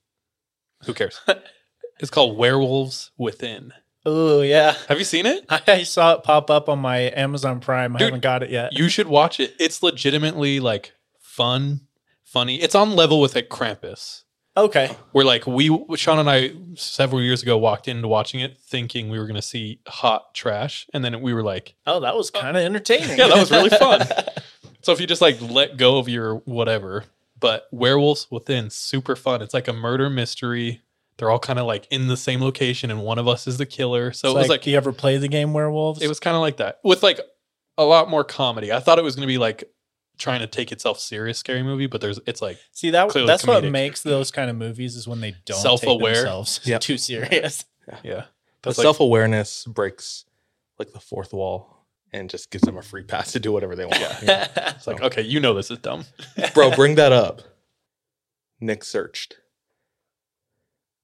[0.84, 1.20] Who cares?
[2.00, 3.72] it's called Werewolves Within.
[4.04, 4.74] Oh yeah.
[4.88, 5.44] Have you seen it?
[5.68, 7.96] I saw it pop up on my Amazon Prime.
[7.96, 8.76] I haven't got it yet.
[8.76, 9.54] You should watch it.
[9.58, 11.82] It's legitimately like fun,
[12.24, 12.60] funny.
[12.60, 14.24] It's on level with like Krampus.
[14.56, 14.96] okay.
[15.12, 19.18] We're like we Sean and I several years ago walked into watching it thinking we
[19.18, 22.62] were gonna see hot trash, and then we were like, Oh, that was kind of
[22.64, 23.10] entertaining.
[23.18, 24.00] yeah, that was really fun.
[24.82, 27.04] So if you just like let go of your whatever,
[27.38, 29.42] but werewolves within super fun.
[29.42, 30.82] It's like a murder mystery.
[31.16, 33.66] They're all kind of like in the same location, and one of us is the
[33.66, 34.12] killer.
[34.12, 36.00] So So it was like, like do you ever play the game Werewolves?
[36.02, 37.20] it was kind of like that with like
[37.78, 38.72] a lot more comedy.
[38.72, 39.64] I thought it was gonna be like
[40.18, 43.46] trying to take itself serious scary movie, but there's it's like See that clearly that's
[43.46, 46.12] what makes those kind of movies is when they don't Self-aware.
[46.14, 46.80] take themselves Yep.
[46.82, 47.64] too serious.
[48.02, 48.24] yeah.
[48.62, 50.26] The That's like, self awareness breaks
[50.78, 51.79] like the fourth wall
[52.12, 54.00] and just gives them a free pass to do whatever they want.
[54.20, 54.44] you know?
[54.56, 56.04] it's like okay, you know this is dumb.
[56.54, 57.42] Bro, bring that up.
[58.60, 59.38] Nick searched.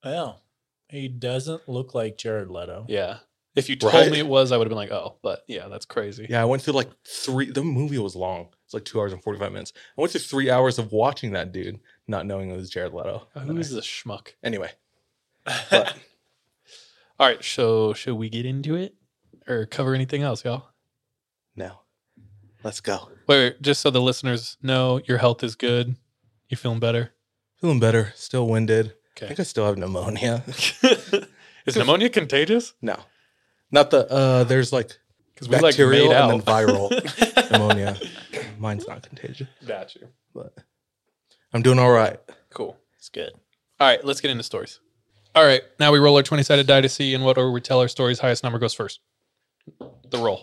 [0.05, 0.42] well,
[0.88, 2.85] he doesn't look like Jared Leto.
[2.88, 3.19] Yeah.
[3.57, 4.12] If you told Right.
[4.12, 6.27] me it was, I would have been like, oh, but yeah, that's crazy.
[6.29, 7.51] Yeah, I went through like three.
[7.51, 8.49] The movie was long.
[8.66, 9.73] It's like two hours and forty five minutes.
[9.97, 13.27] I went through three hours of watching that dude, not knowing it was Jared Leto.
[13.35, 14.35] Oh, who is this schmuck?
[14.45, 14.71] Anyway,
[15.71, 15.97] but
[17.19, 18.95] All right, so should we get into it
[19.49, 20.66] or cover anything else, y'all?
[21.57, 21.81] No,
[22.62, 23.09] let's go.
[23.27, 25.97] Wait, wait, just so the listeners know, your health is good.
[26.49, 27.12] You feeling better?
[27.61, 28.12] Feeling better.
[28.14, 28.88] Still winded.
[28.88, 29.29] I Okay.
[29.29, 30.45] think I still have pneumonia.
[31.66, 32.75] is pneumonia contagious?
[32.83, 32.97] no,
[33.71, 34.09] not the.
[34.12, 34.92] uh There's like
[35.35, 36.45] Because we like bacterial made and out.
[36.45, 37.97] then viral pneumonia.
[38.59, 40.09] Mine's not contagious, Got you.
[40.35, 40.55] but
[41.55, 42.19] I'm doing all right.
[42.51, 42.77] Cool.
[42.99, 43.33] It's good.
[43.81, 44.81] All right, let's get into stories.
[45.35, 47.61] All right, now we roll our 20 sided die to see in what order we
[47.61, 48.19] tell our stories.
[48.21, 49.01] Highest number goes first.
[50.11, 50.42] The roll.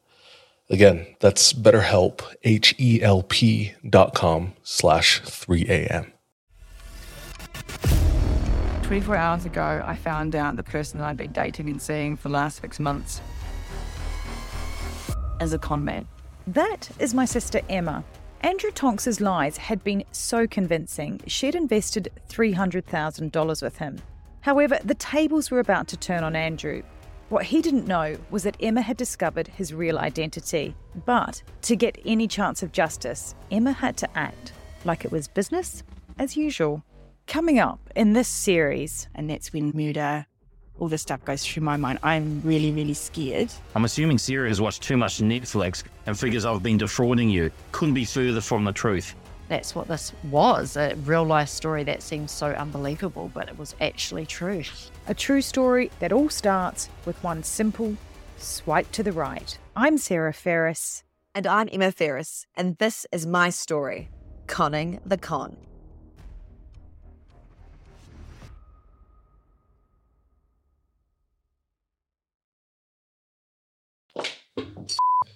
[0.71, 6.09] Again, that's BetterHelp, H-E-L-P dot com slash 3am.
[8.83, 12.29] 24 hours ago, I found out the person that I'd been dating and seeing for
[12.29, 13.19] the last six months
[15.41, 16.07] as a con man.
[16.47, 18.05] That is my sister Emma.
[18.39, 24.01] Andrew Tonks's lies had been so convincing, she'd invested $300,000 with him.
[24.39, 26.81] However, the tables were about to turn on Andrew.
[27.31, 30.75] What he didn't know was that Emma had discovered his real identity.
[31.05, 34.51] But to get any chance of justice, Emma had to act
[34.83, 35.81] like it was business
[36.19, 36.83] as usual.
[37.27, 40.25] Coming up in this series, And that's when murder,
[40.77, 41.99] all this stuff goes through my mind.
[42.03, 43.49] I'm really, really scared.
[43.75, 47.49] I'm assuming Sarah has watched too much Netflix and figures I've been defrauding you.
[47.71, 49.15] Couldn't be further from the truth.
[49.47, 53.73] that's what this was a real life story that seems so unbelievable, but it was
[53.79, 54.63] actually true.
[55.07, 57.97] A true story that all starts with one simple
[58.37, 59.57] swipe to the right.
[59.75, 61.03] I'm Sarah Ferris.
[61.33, 64.09] And I'm Emma Ferris, and this is my story
[64.47, 65.55] Conning the Con.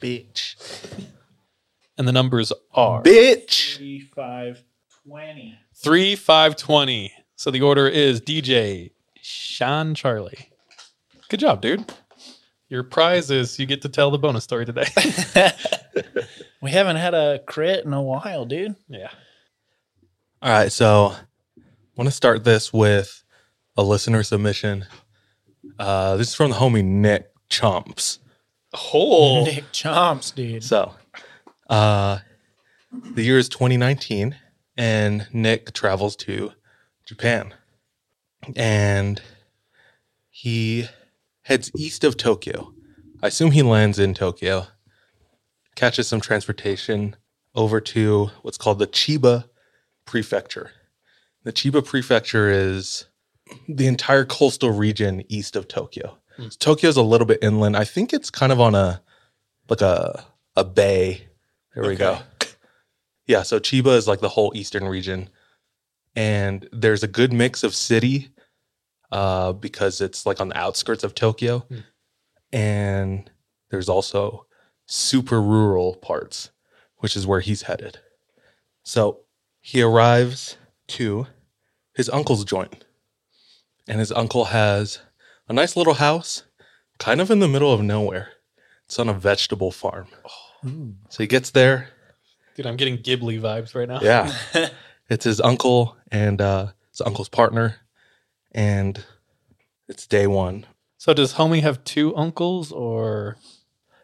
[0.01, 0.55] Bitch.
[1.97, 3.77] And the numbers are Bitch.
[3.77, 4.61] Three, five,
[5.07, 5.57] twenty.
[5.81, 7.13] 3, 5, 20.
[7.37, 8.91] So the order is DJ,
[9.27, 10.49] Sean Charlie.
[11.29, 11.91] Good job, dude.
[12.69, 14.85] Your prize is you get to tell the bonus story today.
[16.61, 18.75] We haven't had a crit in a while, dude.
[18.87, 19.11] yeah.
[20.41, 21.61] All right, so I
[21.95, 23.23] want to start this with
[23.77, 24.85] a listener submission.
[25.77, 28.17] Uh, this is from the homie Nick Chomps.
[28.91, 30.63] Oh, Nick Chomps, dude.
[30.63, 30.95] So,
[31.69, 32.17] uh,
[33.13, 34.35] the year is 2019,
[34.75, 36.51] and Nick travels to
[37.05, 37.53] Japan,
[38.55, 39.21] and
[40.29, 40.87] he
[41.43, 42.73] heads east of Tokyo.
[43.21, 44.67] I assume he lands in Tokyo,
[45.75, 47.15] catches some transportation
[47.55, 49.45] over to what's called the Chiba
[50.05, 50.71] Prefecture.
[51.43, 53.05] The Chiba Prefecture is
[53.67, 56.17] the entire coastal region east of Tokyo.
[56.35, 56.47] Hmm.
[56.59, 57.77] Tokyo's a little bit inland.
[57.77, 59.01] I think it's kind of on a
[59.69, 61.27] like a a bay.
[61.73, 62.19] There we go.
[63.27, 65.29] Yeah, so Chiba is like the whole eastern region.
[66.15, 68.29] And there's a good mix of city
[69.11, 71.59] uh, because it's like on the outskirts of Tokyo.
[71.59, 71.79] Hmm.
[72.51, 73.31] And
[73.69, 74.45] there's also
[74.85, 76.51] super rural parts,
[76.97, 77.99] which is where he's headed.
[78.83, 79.21] So
[79.61, 81.27] he arrives to
[81.93, 82.85] his uncle's joint.
[83.87, 84.99] And his uncle has
[85.47, 86.43] a nice little house,
[86.97, 88.29] kind of in the middle of nowhere.
[88.85, 90.07] It's on a vegetable farm.
[91.09, 91.89] So he gets there.
[92.55, 93.99] Dude, I'm getting Ghibli vibes right now.
[94.01, 94.33] Yeah.
[95.09, 97.75] it's his uncle and uh, his uncle's partner.
[98.55, 99.03] And
[99.87, 100.65] it's day one.
[100.97, 103.37] So does homie have two uncles or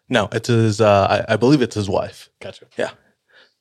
[0.10, 2.30] No, it's his, uh, I, I believe it's his wife.
[2.42, 2.66] gotcha?
[2.78, 2.92] Yeah.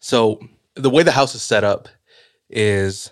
[0.00, 0.40] So
[0.74, 1.88] the way the house is set up
[2.50, 3.11] is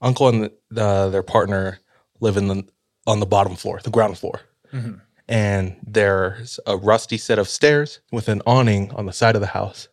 [0.00, 1.80] uncle and the, their partner
[2.20, 2.64] live in the
[3.08, 4.40] on the bottom floor, the ground floor.
[4.72, 5.00] Mhm.
[5.28, 9.48] And there's a rusty set of stairs with an awning on the side of the
[9.48, 9.88] house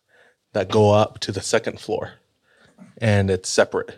[0.52, 2.12] that go up to the second floor.
[2.98, 3.96] And it's separate.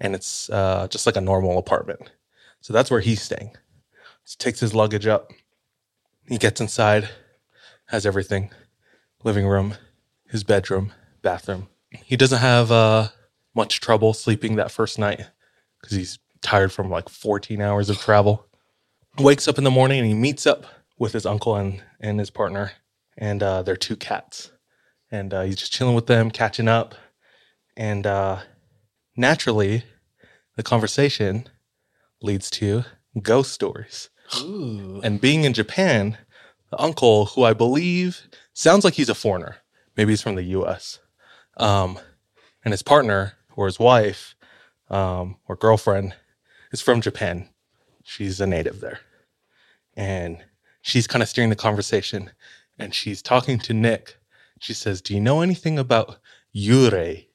[0.00, 2.10] And it's uh, just like a normal apartment.
[2.66, 3.52] So that's where he's staying.
[4.24, 5.30] So takes his luggage up.
[6.26, 7.08] He gets inside,
[7.86, 8.50] has everything
[9.22, 9.76] living room,
[10.28, 11.68] his bedroom, bathroom.
[11.92, 13.10] He doesn't have uh,
[13.54, 15.28] much trouble sleeping that first night
[15.80, 18.48] because he's tired from like 14 hours of travel.
[19.16, 20.66] Wakes up in the morning and he meets up
[20.98, 22.72] with his uncle and, and his partner
[23.16, 24.50] and uh, their two cats.
[25.12, 26.96] And uh, he's just chilling with them, catching up.
[27.76, 28.40] And uh,
[29.16, 29.84] naturally,
[30.56, 31.48] the conversation
[32.22, 32.84] leads to
[33.22, 34.10] ghost stories.
[34.38, 35.00] Ooh.
[35.02, 36.18] And being in Japan,
[36.70, 39.56] the uncle, who I believe sounds like he's a foreigner,
[39.96, 40.98] maybe he's from the US,
[41.56, 41.98] um,
[42.64, 44.34] and his partner or his wife
[44.90, 46.14] um, or girlfriend
[46.72, 47.48] is from Japan.
[48.04, 49.00] She's a native there.
[49.96, 50.44] And
[50.82, 52.30] she's kind of steering the conversation
[52.78, 54.16] and she's talking to Nick.
[54.60, 56.18] She says, Do you know anything about
[56.54, 57.26] Yurei?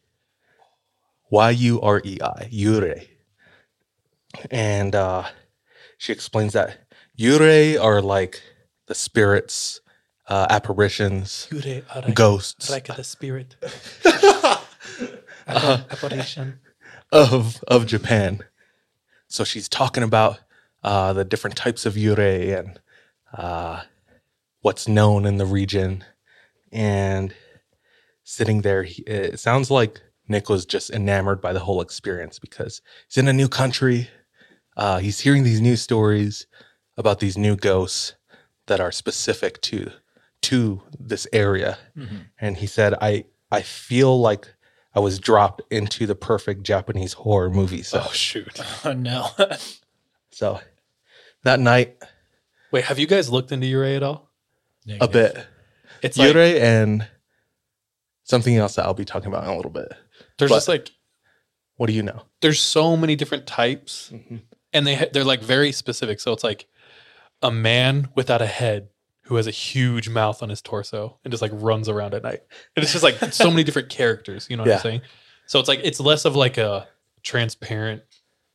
[1.30, 3.08] Y U R E I, Yurei.
[4.50, 5.26] And uh,
[5.98, 6.80] she explains that
[7.18, 8.42] Yurei are like
[8.88, 9.82] the spirits,
[10.28, 11.48] uh, apparitions,
[12.14, 13.56] ghosts like the spirit.
[15.48, 16.60] Uh, Apparition.
[17.12, 18.42] of of Japan.
[19.28, 20.40] So she's talking about
[20.84, 22.80] uh, the different types of yurei and
[23.34, 23.82] uh,
[24.62, 26.04] what's known in the region.
[26.72, 27.34] And
[28.24, 32.82] sitting there, he, it sounds like Nick was just enamored by the whole experience because
[33.08, 34.10] he's in a new country.
[34.78, 36.48] Uh, he's hearing these new stories
[36.98, 38.14] about these new ghosts
[38.68, 39.92] that are specific to
[40.44, 41.78] to this area.
[42.40, 44.54] And he said, "I I feel like
[44.96, 48.60] I was dropped into the perfect Japanese horror movie." So, Oh shoot.
[48.86, 49.28] Oh no.
[50.32, 50.60] so
[51.44, 51.98] that night,
[52.72, 54.30] Wait, have you guys looked into Ure at all?
[55.00, 55.38] a bit
[56.02, 57.08] It's like and
[58.24, 59.92] something else that I'll be talking about in a little bit.
[60.38, 60.90] there's but- just like
[61.76, 62.24] What do you know?
[62.42, 64.38] there's so many different types Mm-hmm.
[64.74, 66.68] And they they're like very specific so it's like
[67.42, 68.90] a man without a head
[69.24, 72.42] who has a huge mouth on his torso and just like runs around at night
[72.76, 74.76] and it's just like so many different characters you know what Yeah.
[74.76, 75.02] i'm saying
[75.48, 76.88] so it's like it's less of like a
[77.24, 78.02] transparent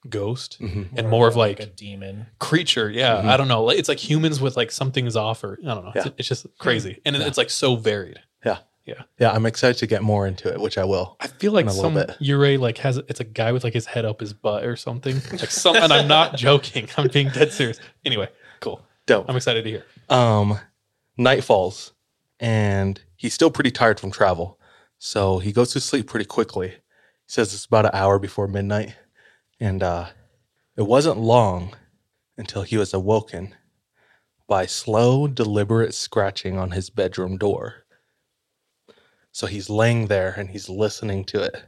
[0.09, 0.97] ghost Mhm.
[0.97, 2.27] and more of like a demon.
[2.39, 3.29] creature yeah Mhm.
[3.29, 6.07] i don't know it's like humans with like something's off or i don't know it's,
[6.19, 7.27] it's just crazy and Yeah.
[7.27, 8.21] it's like so varied
[8.87, 9.03] Yeah.
[9.18, 9.33] Yeah.
[9.33, 11.16] I'm excited to get more into it, which I will.
[11.20, 12.16] I feel like in a some bit.
[12.20, 15.20] Ure like has it's a guy with like his head up his butt or something.
[15.33, 16.88] Like some and I'm not joking.
[16.96, 17.79] I'm being dead serious.
[18.05, 18.29] Anyway,
[18.61, 18.81] cool.
[19.07, 19.27] Dope.
[19.29, 19.85] I'm excited to hear.
[20.09, 20.59] um,
[21.18, 21.92] night falls,
[22.40, 24.59] and he's still pretty tired from travel,
[24.99, 26.68] so he goes to sleep pretty quickly.
[26.68, 26.77] He
[27.27, 28.94] says it's about an hour before midnight,
[29.61, 30.07] and uh,
[30.77, 31.75] it wasn't long
[32.37, 33.55] until he was awoken
[34.49, 37.86] by slow, deliberate scratching on his bedroom door.
[39.37, 41.64] So he's laying there and he's listening to it.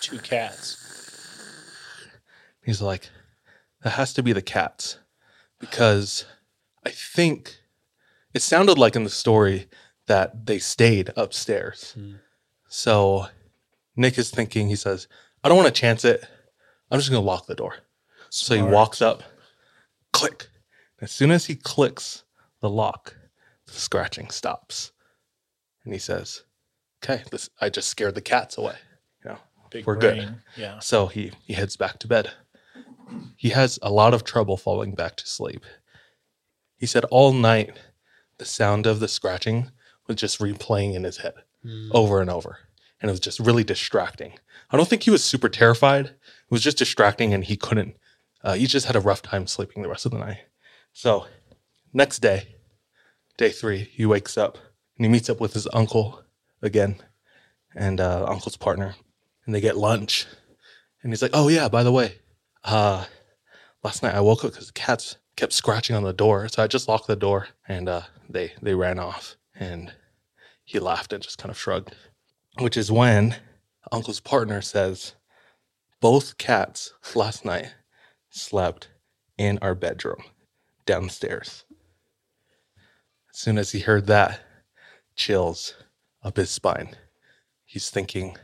[0.00, 0.82] Two cats.
[2.64, 3.10] He's like,
[3.82, 4.96] that has to be the cats.
[5.60, 6.24] Because
[6.86, 7.58] I think
[8.32, 9.68] it sounded like in the story
[10.06, 11.92] that they stayed upstairs.
[11.92, 12.12] Hmm.
[12.66, 13.26] So
[13.94, 15.06] Nick is thinking, he says,
[15.44, 16.24] I don't want to chance it.
[16.90, 17.74] I'm just going to lock the door.
[18.30, 19.22] So he walks up,
[20.14, 20.48] click.
[21.02, 22.24] As soon as he clicks
[22.60, 23.16] the lock,
[23.66, 24.92] the scratching stops.
[25.88, 26.42] And he says,
[27.02, 28.76] Okay, this I just scared the cats away.
[29.24, 29.38] You know,
[29.70, 30.34] Big we're good.
[30.54, 30.80] Yeah.
[30.80, 32.32] So he he heads back to bed.
[33.36, 35.64] He has a lot of trouble falling back to sleep.
[36.76, 37.78] He said all night
[38.36, 39.70] the sound of the scratching
[40.06, 41.32] was just replaying in his head.
[41.92, 42.58] over and over.
[43.00, 44.34] And it was just really distracting.
[44.70, 46.06] I don't think he was super terrified.
[46.06, 47.96] It was just distracting and he couldn't,
[48.44, 50.38] uh, he just had a rough time sleeping the rest of the night.
[50.92, 51.26] So,
[51.94, 52.56] next day,
[53.38, 54.58] day three, he wakes up
[54.98, 56.22] and he meets up with his uncle
[56.60, 56.96] again
[57.74, 58.96] and uh, uncle's partner.
[59.46, 60.26] And they get lunch.
[61.02, 62.16] And he's like, oh, yeah, by the way,
[62.64, 63.04] uh,
[63.82, 66.48] last night I woke up because the cats kept scratching on the door.
[66.48, 69.36] So I just locked the door and uh, they, they ran off.
[69.54, 69.92] And
[70.64, 71.94] he laughed and just kind of shrugged,
[72.58, 73.36] which is when
[73.92, 75.14] uncle's partner says,
[76.00, 77.74] both cats last night
[78.30, 78.88] slept
[79.38, 80.22] in our bedroom
[80.84, 81.64] downstairs.
[83.32, 84.40] As soon as he heard that,
[85.18, 85.74] chills
[86.22, 86.96] up his spine.
[87.66, 88.38] He's thinking,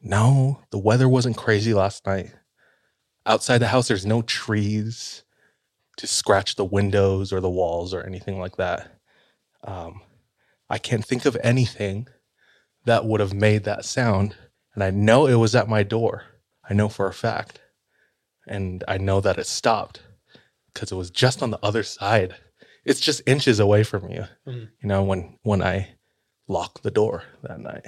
[0.00, 2.32] no, the weather wasn't crazy last night.
[3.26, 5.24] Outside the house, there's no trees
[5.98, 9.00] to scratch the windows or the walls or anything like that.
[9.64, 10.00] Um,
[10.70, 12.08] I can't think of anything
[12.84, 14.36] that would have made that sound.
[14.74, 16.24] And I know it was at my door.
[16.68, 17.60] I know for a fact.
[18.46, 20.02] And I know that it stopped
[20.72, 22.36] because it was just on the other side.
[22.86, 24.24] It's just inches away from you.
[24.46, 24.68] Mm.
[24.80, 25.96] You know, when when I
[26.48, 27.86] locked the door that night.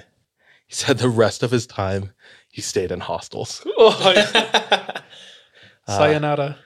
[0.66, 2.12] He said the rest of his time
[2.50, 3.64] he stayed in hostels.
[5.86, 6.58] Uh, Sayonara.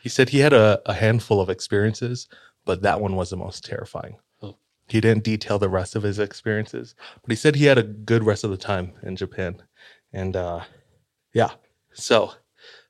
[0.00, 2.28] He said he had a, a handful of experiences,
[2.64, 4.16] but that one was the most terrifying.
[4.40, 4.56] Oh.
[4.88, 8.24] He didn't detail the rest of his experiences, but he said he had a good
[8.24, 9.62] rest of the time in Japan.
[10.14, 10.60] And uh,
[11.34, 11.50] yeah,
[11.92, 12.32] so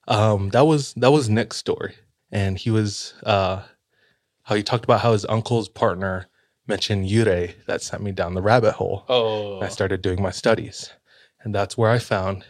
[0.06, 1.96] um, that was that was Nick's story,
[2.30, 3.62] and he was uh,
[4.50, 6.26] how he talked about how his uncle's partner
[6.66, 9.04] mentioned Yurei that sent me down the rabbit hole.
[9.08, 9.60] Oh.
[9.60, 10.92] I started doing my studies,
[11.40, 12.44] and that's where I found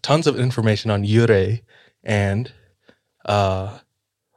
[0.00, 1.62] tons of information on Yurei
[2.04, 2.52] and
[3.24, 3.78] uh,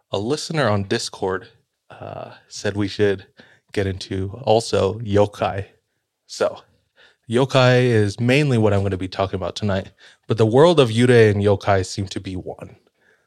[0.10, 1.48] a listener on Discord
[1.92, 3.28] uh, said we should
[3.74, 5.68] get into also yokai.
[6.26, 6.64] So,
[7.30, 9.92] yokai is mainly what I'm going to be talking about tonight,
[10.26, 12.78] but the world of yurei and yokai seem to be one.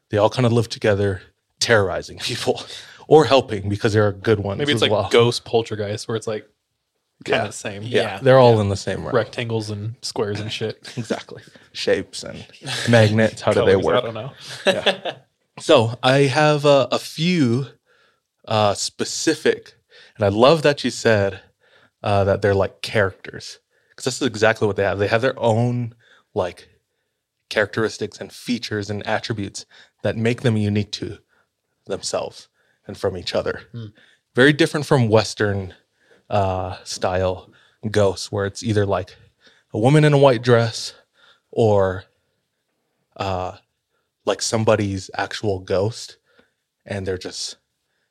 [0.09, 1.21] They all kind of live together,
[1.61, 2.61] terrorizing people
[3.11, 4.57] or helping because there are good ones.
[4.57, 5.09] Maybe it's like well.
[5.11, 6.43] ghost poltergeist where it's like
[7.25, 7.41] kind Yeah.
[7.41, 7.83] of the same.
[7.83, 9.13] Yeah, they're all in the same realm.
[9.13, 10.93] Rectangles and squares and shit.
[10.97, 11.43] Exactly.
[11.73, 12.45] Shapes and
[12.89, 13.41] magnets.
[13.41, 13.97] How do they work?
[13.97, 14.31] I don't know.
[14.65, 15.15] Yeah.
[15.59, 17.67] So I have uh, a few
[18.47, 19.73] uh, specific,
[20.15, 21.41] and I love that you said
[22.01, 24.97] uh, that they're like characters because this is exactly what they have.
[24.97, 25.93] They have their own
[26.33, 26.69] like
[27.49, 29.65] characteristics and features and attributes
[30.01, 31.17] that make them unique to
[31.85, 32.47] themselves
[32.91, 33.61] and from each other.
[33.71, 33.85] Hmm.
[34.35, 35.73] Very different from Western
[36.29, 37.49] uh, style
[37.89, 39.15] ghosts, where it's either like
[39.73, 40.93] a woman in a white dress
[41.51, 42.03] or
[43.17, 43.57] uh,
[44.25, 46.17] like somebody's actual ghost,
[46.85, 47.57] and they're just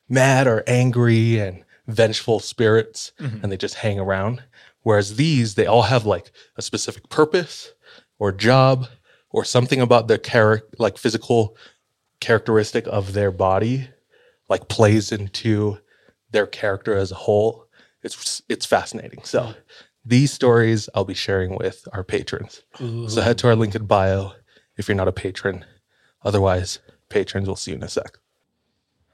[0.09, 3.43] mad or angry and vengeful spirits, Mhm.
[3.43, 4.43] and they just hang around.
[4.83, 7.73] Whereas these, they all have like a specific purpose
[8.19, 8.87] or job
[9.29, 11.55] or something about their character, like physical
[12.19, 13.89] characteristic of their body,
[14.51, 15.77] like plays into
[16.31, 17.67] their character as a whole.
[18.03, 19.23] It's it's fascinating.
[19.23, 19.59] So mm-hmm.
[20.05, 22.61] these stories I'll be sharing with our patrons.
[22.77, 24.33] So head to our link in bio
[24.75, 25.65] if you're not a patron.
[26.23, 28.17] Otherwise, patrons, we'll see you in a sec.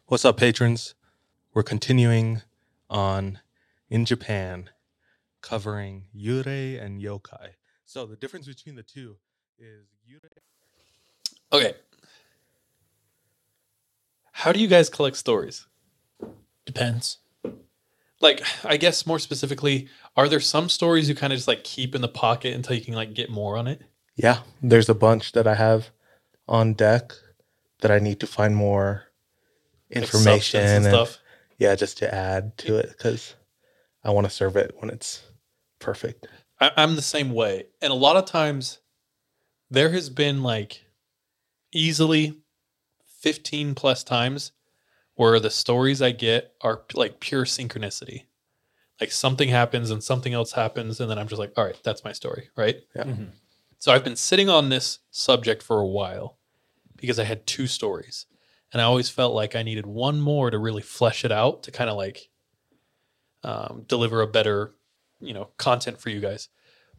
[0.08, 0.96] What's up, patrons?
[1.54, 2.42] We're continuing
[2.90, 3.40] on
[3.90, 4.72] in Japan,
[5.42, 7.50] covering yurei and yokai.
[7.86, 9.18] So the difference between the two
[9.60, 10.42] is yurei.
[11.54, 11.76] Okay.
[14.38, 15.66] How do you guys collect stories?
[16.68, 17.18] Depends.
[18.22, 21.96] Like, I guess more specifically, are there some stories you kind of just like keep
[21.96, 23.82] in the pocket until you can like get more on it?
[24.16, 25.90] Yeah, there's a bunch that I have
[26.48, 27.14] on deck
[27.82, 29.06] that I need to find more
[29.90, 31.18] Like information and stuff?
[31.58, 33.34] Yeah, just to add to it because
[34.04, 35.24] I want to serve it when it's
[35.80, 36.28] perfect.
[36.60, 37.66] I, I'm the same way.
[37.82, 38.82] And a lot of times
[39.72, 40.86] there has been like
[41.74, 42.38] easily
[43.20, 44.52] 15 plus times
[45.16, 48.24] where the stories I get are like pure synchronicity.
[49.02, 51.00] Like something happens and something else happens.
[51.00, 52.50] And then I'm just like, all right, that's my story.
[52.56, 52.78] Right.
[52.96, 53.04] Yeah.
[53.04, 53.30] Mhm.
[53.80, 56.38] So I've been sitting on this subject for a while
[56.96, 58.26] because I had two stories.
[58.74, 61.72] And I always felt like I needed one more to really flesh it out to
[61.72, 62.30] kind of like
[63.44, 64.74] um, deliver a better,
[65.20, 66.50] you know, content for you guys.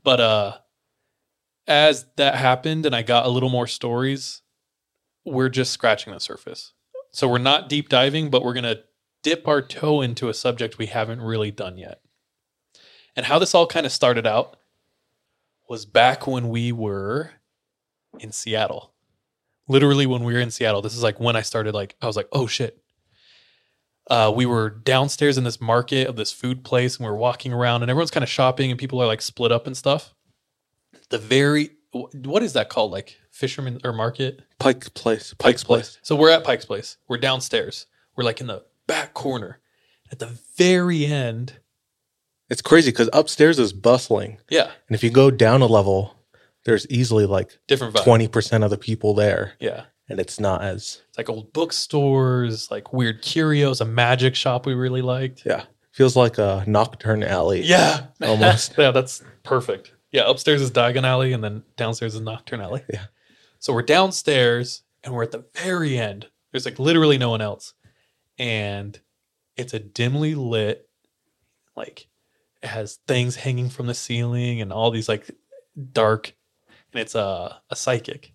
[0.02, 0.58] But uh
[1.66, 4.40] as that happened and I got a little more stories,
[5.32, 6.72] we're just scratching the surface.
[7.12, 8.82] So we're not deep diving, but we're going to
[9.22, 12.00] dip our toe into a subject we haven't really done yet.
[13.16, 14.56] And how this all kind of started out
[15.68, 17.32] was back when we were
[18.20, 18.92] in Seattle.
[19.66, 20.82] Literally when we were in Seattle.
[20.82, 22.82] This is like when I started like I was like, "Oh shit."
[24.10, 27.52] uh, we were downstairs in this market of this food place and we were walking
[27.52, 30.14] around and everyone's kind of shopping and people are like split up and stuff.
[31.10, 32.92] The very what is that called?
[32.92, 34.40] Like fisherman or market?
[34.58, 35.32] Pike's Place.
[35.38, 35.98] Pike's Place.
[36.02, 36.96] So we're at Pike's Place.
[37.06, 37.86] We're downstairs.
[38.16, 39.60] We're like in the back corner.
[40.10, 41.54] At the very end,
[42.50, 44.38] It's crazy because upstairs is bustling.
[44.50, 46.16] yeah, And if you go down a level,
[46.64, 48.28] there's easily like different vibe.
[48.30, 49.52] 20% of the people there.
[49.60, 49.84] Yeah.
[50.08, 54.72] And it's not as, It's like old bookstores, like weird curios, a magic shop we
[54.74, 55.42] really liked.
[55.44, 57.60] yeah, feels like a Knockturn alley.
[57.62, 58.06] Yeah.
[58.22, 58.74] Almost.
[58.78, 59.92] yeah, that's perfect.
[60.10, 62.82] Yeah, upstairs is Diagon Alley and then downstairs is Knockturn Alley.
[62.90, 63.04] Yeah.
[63.58, 66.28] So we're downstairs and we're at the very end.
[66.52, 67.74] There's like literally no one else.
[68.38, 68.98] And
[69.56, 70.88] it's a dimly lit,
[71.76, 72.08] like
[72.62, 75.30] it has things hanging from the ceiling and all these like
[75.92, 76.32] dark,
[76.92, 78.32] and it's a, a psychic.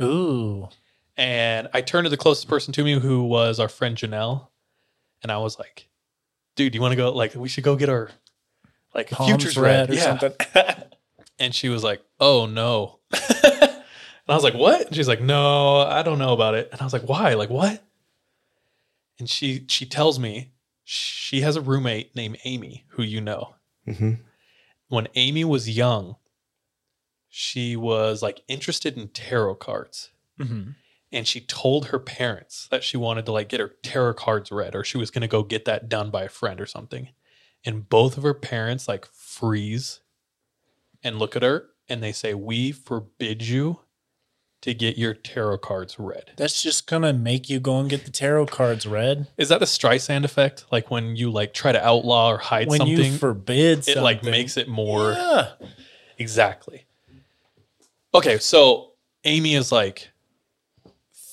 [0.00, 0.68] Ooh.
[1.16, 4.48] And I turned to the closest person to me who was our friend Janelle.
[5.22, 5.88] And I was like,
[6.56, 7.12] dude, you want to go?
[7.12, 8.10] Like, we should go get our
[8.94, 9.90] like Palms futures read read.
[9.90, 10.18] or yeah.
[10.18, 10.32] something.
[11.36, 13.00] And she was like, oh no.
[14.26, 14.86] and I was like, what?
[14.86, 16.68] And she's like, no, I don't know about it.
[16.72, 17.34] And I was like, why?
[17.34, 17.82] Like, what?
[19.18, 20.52] And she she tells me
[20.82, 23.54] she has a roommate named Amy who you know.
[23.86, 24.14] hmm
[24.88, 26.16] When Amy was young,
[27.28, 30.70] she was like interested in tarot cards Mm-hmm.
[31.12, 34.74] and she told her parents that she wanted to like get her tarot cards read
[34.74, 37.10] or she was going to go get that done by a friend or something
[37.64, 40.00] and both of her parents like freeze
[41.04, 43.78] and look at her and they say we forbid you
[44.64, 48.10] to get your tarot cards read That's just gonna make you go and get the
[48.10, 49.28] tarot cards read.
[49.36, 52.78] is that the streisand effect like when you like try to outlaw or hide When
[52.78, 55.48] something you forbid it like makes it more Yeah.
[56.18, 56.86] Exactly.
[58.14, 58.92] Okay, so
[59.24, 60.10] Amy is like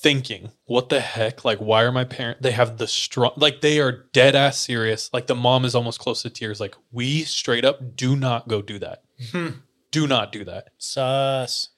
[0.02, 1.44] thinking, what the heck?
[1.44, 2.40] Like, why are my parents?
[2.42, 5.08] They have the strong, like, they are dead ass serious.
[5.12, 6.58] Like, the mom is almost close to tears.
[6.60, 9.04] Like, we straight up do not go do that.
[9.30, 9.48] Hmm.
[9.92, 10.70] Do not do that.
[10.78, 11.68] Sus.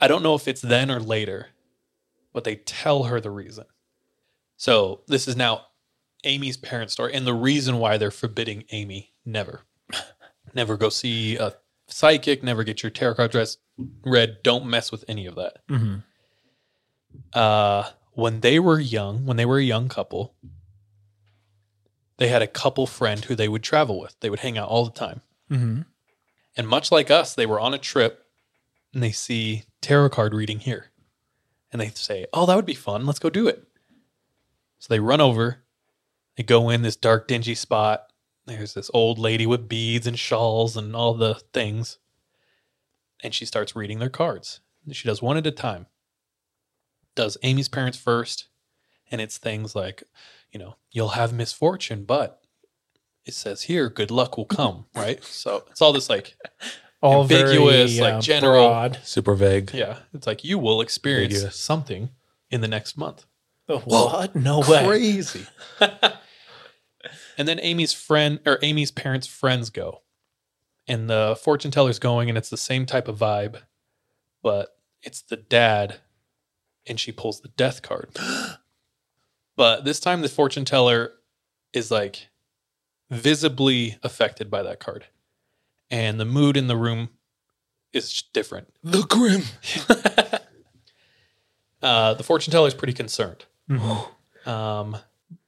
[0.00, 1.48] I don't know if it's then or later,
[2.32, 3.64] but they tell her the reason.
[4.56, 5.66] So, this is now
[6.24, 9.62] Amy's parent story and the reason why they're forbidding Amy never,
[10.54, 11.54] never go see a
[11.86, 13.56] psychic, never get your tarot card dress
[14.04, 14.38] read.
[14.42, 15.66] Don't mess with any of that.
[15.68, 15.96] Mm-hmm.
[17.32, 20.34] Uh, when they were young, when they were a young couple,
[22.18, 24.16] they had a couple friend who they would travel with.
[24.20, 25.20] They would hang out all the time.
[25.50, 25.82] Mm-hmm.
[26.56, 28.26] And much like us, they were on a trip
[28.92, 30.90] and they see tarot card reading here.
[31.72, 33.06] And they say, Oh, that would be fun.
[33.06, 33.64] Let's go do it.
[34.78, 35.64] So they run over,
[36.36, 38.12] they go in this dark, dingy spot.
[38.46, 41.98] There's this old lady with beads and shawls and all the things.
[43.22, 44.60] And she starts reading their cards.
[44.92, 45.86] She does one at a time.
[47.14, 48.46] Does Amy's parents first.
[49.10, 50.04] And it's things like,
[50.52, 52.40] you know, you'll have misfortune, but
[53.24, 55.22] it says here, good luck will come, right?
[55.24, 56.36] So it's all this like
[57.00, 58.68] All ambiguous, very, like uh, general.
[58.68, 58.98] broad.
[59.04, 59.72] Super vague.
[59.72, 61.56] Yeah, it's like you will experience Ambiguous.
[61.56, 62.10] something
[62.50, 63.24] in the next month.
[63.66, 64.34] What?
[64.34, 64.86] No way.
[64.86, 65.46] Crazy.
[67.38, 70.02] and then Amy's friend or Amy's parents' friends go,
[70.86, 73.60] and the fortune teller's going, and it's the same type of vibe,
[74.42, 76.00] but it's the dad,
[76.86, 78.16] and she pulls the death card.
[79.56, 81.12] but this time, the fortune teller
[81.72, 82.28] is like
[83.10, 85.04] visibly affected by that card,
[85.90, 87.10] and the mood in the room
[87.92, 88.68] is different.
[88.82, 89.42] The Grim.
[91.82, 93.44] uh, the fortune teller is pretty concerned.
[93.70, 94.48] Mm-hmm.
[94.48, 94.96] Um,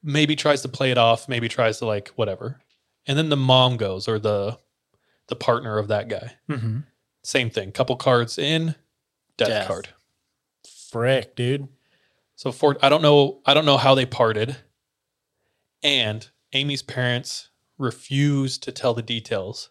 [0.03, 2.61] maybe tries to play it off, maybe tries to like whatever,
[3.07, 4.59] and then the mom goes or the
[5.28, 6.34] the partner of that guy.
[6.49, 6.80] Mm-hmm.
[7.22, 7.72] Same thing.
[7.72, 8.74] Couple cards in,
[9.36, 9.68] death, Death.
[9.68, 9.88] card.
[10.91, 11.68] Frick, dude.
[12.34, 14.57] So for I don't know I don't know how they parted,
[15.82, 19.70] and Amy's parents refused to tell the details,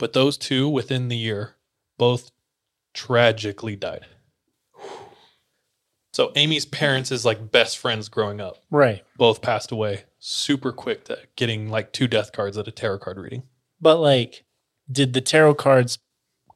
[0.00, 1.56] but those two within the year
[1.98, 2.32] both
[2.94, 4.06] tragically died.
[6.14, 8.56] So Amy's parents is like best friends growing up.
[8.70, 9.04] Right.
[9.16, 13.18] Both passed away super quick to getting like two death cards at a tarot card
[13.18, 13.42] reading.
[13.80, 14.44] But like,
[14.90, 15.98] did the tarot cards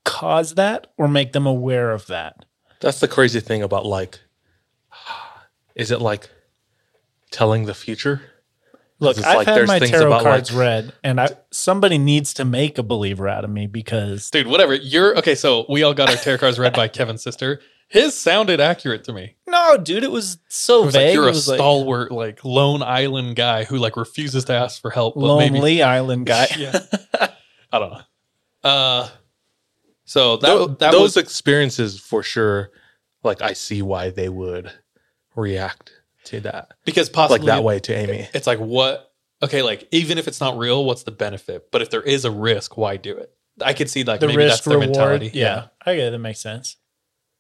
[0.05, 2.47] cause that or make them aware of that?
[2.81, 4.21] That's the crazy thing about like,
[5.75, 6.31] is it like
[7.31, 8.23] telling the future?
[9.01, 12.79] Look, I've like had my tarot cards like- read, and I somebody needs to make
[12.79, 14.75] a believer out of me because Dude, whatever.
[14.75, 15.35] You're okay.
[15.35, 17.61] So we all got our tarot cards read by Kevin's sister.
[17.89, 19.37] His sounded accurate to me.
[19.47, 21.07] no, dude, it was so It was vague.
[21.09, 24.81] like you're a was like stalwart, like, lone island guy who like refuses to ask
[24.81, 25.15] for help.
[25.17, 26.47] But maybe lonely island guy.
[26.57, 26.79] yeah.
[27.73, 28.01] I don't know.
[28.69, 29.09] Uh,
[30.07, 32.71] so that Tho- that those was experiences for sure.
[33.23, 34.73] Like I see why they would
[35.37, 35.93] react
[36.25, 38.29] to that because possibly like that way to Amy.
[38.35, 39.13] It's like what
[39.43, 41.71] okay, like even if it's not real, what's the benefit?
[41.71, 43.33] But if there is a risk, why do it?
[43.61, 44.97] I could see like the maybe risk that's their reward.
[44.97, 45.31] mentality.
[45.35, 45.67] Yeah.
[45.85, 46.11] I get it.
[46.11, 46.77] That makes sense.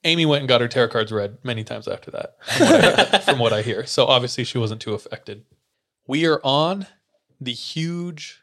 [0.05, 3.19] Amy went and got her tarot cards read many times after that, from what, I,
[3.21, 3.87] from what I hear.
[3.87, 5.45] So obviously she wasn't too affected.
[6.07, 6.87] We are on
[7.41, 8.43] the huge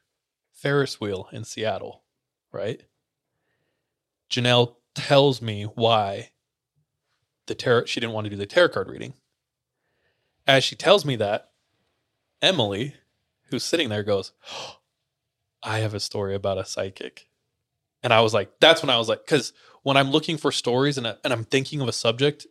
[0.51, 2.03] Ferris wheel in Seattle,
[2.51, 2.81] right?
[4.31, 6.31] Janelle tells me why
[7.45, 9.13] the tarot she didn't want to do the tarot card reading.
[10.47, 11.51] As she tells me that,
[12.41, 12.95] Emily,
[13.49, 14.31] who's sitting there, goes,
[15.63, 17.27] I have a story about a psychic.
[18.03, 20.97] And I was like, that's when I was like, because when I'm looking for stories
[20.97, 22.47] and, I, and I'm thinking of a subject,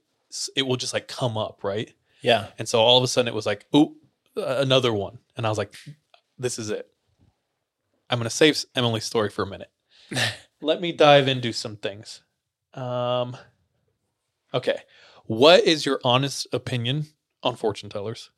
[0.54, 1.92] it will just like come up, right?
[2.22, 2.48] Yeah.
[2.58, 3.96] And so all of a sudden it was like, ooh,
[4.36, 5.18] another one.
[5.36, 5.74] And I was like,
[6.38, 6.88] this is it.
[8.08, 9.70] I'm going to save Emily's story for a minute.
[10.60, 12.22] Let me dive into some things.
[12.74, 13.36] Um,
[14.52, 14.82] okay.
[15.24, 17.06] What is your honest opinion
[17.42, 18.30] on fortune tellers?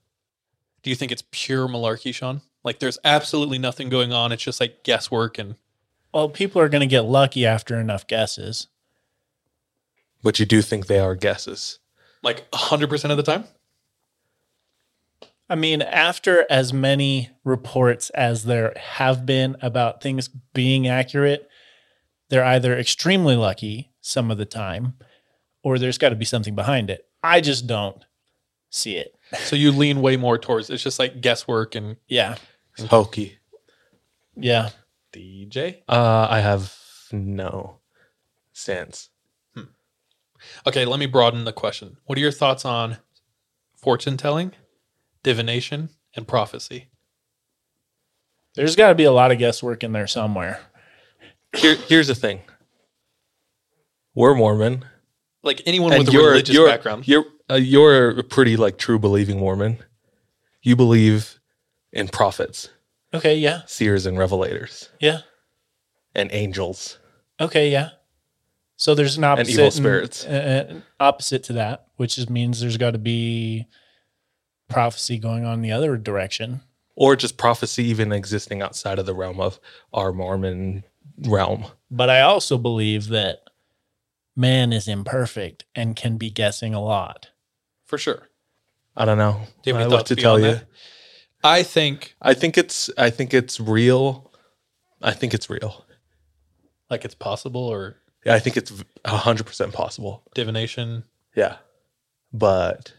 [0.82, 2.42] Do you think it's pure malarkey, Sean?
[2.64, 4.32] Like there's absolutely nothing going on.
[4.32, 5.56] It's just like guesswork and
[6.12, 8.68] Well, people are going to get lucky after enough guesses.
[10.22, 11.78] But you do think they are guesses.
[12.22, 13.44] like 100% of the time?
[15.50, 21.48] I mean, after as many reports as there have been about things being accurate,
[22.30, 24.94] they're either extremely lucky some of the time
[25.62, 27.06] or there's got to be something behind it.
[27.22, 28.02] I just don't
[28.72, 29.14] see it.
[29.44, 32.36] So you lean way more towards it's just like guesswork and Yeah.
[32.76, 33.38] It's hokey.
[34.36, 34.70] Yeah.
[35.12, 35.82] DJ.
[35.88, 36.74] Uh, I have
[37.12, 37.78] no
[38.52, 39.10] sense.
[40.66, 41.98] Okay, let me broaden the question.
[42.06, 42.96] What are your thoughts on
[43.76, 44.50] fortune telling,
[45.22, 46.88] divination, and prophecy?
[48.54, 50.58] There's got to be a lot of guesswork in there somewhere.
[51.54, 52.40] Here, here's the thing.
[54.16, 54.84] We're Mormon,
[55.44, 57.06] Like anyone and with a you're religious you're background.
[57.06, 59.78] you're uh, you're a pretty like true believing Mormon.
[60.62, 61.38] You believe
[61.92, 62.68] in prophets,
[63.14, 63.36] Okay.
[63.36, 63.62] Yeah.
[63.66, 65.18] seers, and revelators, Yeah.
[66.14, 66.98] and angels.
[67.40, 67.70] Okay.
[67.70, 67.90] Yeah.
[68.76, 70.24] So there's an opposite evil spirits.
[70.26, 73.66] uh, uh, opposite to that, which is, means there's got to be
[74.68, 76.62] prophecy going on the other direction.
[76.94, 79.58] or just prophecy even existing outside of the realm of
[79.94, 80.84] our Mormon
[81.26, 81.64] realm.
[81.90, 83.38] But I also believe that
[84.36, 87.30] man is imperfect and can be guessing a lot.
[87.92, 88.30] For sure.
[88.96, 89.42] I don't know.
[89.62, 90.52] Do you have I any what thoughts to tell you.
[90.52, 90.64] that?
[91.44, 94.32] I think I think it's I think it's real.
[95.02, 95.84] I think it's real.
[96.88, 98.72] like it's possible or Yeah, I think it's
[99.04, 100.22] hundred percent possible.
[100.34, 101.04] divination.
[101.36, 101.56] Yeah,
[102.32, 102.94] but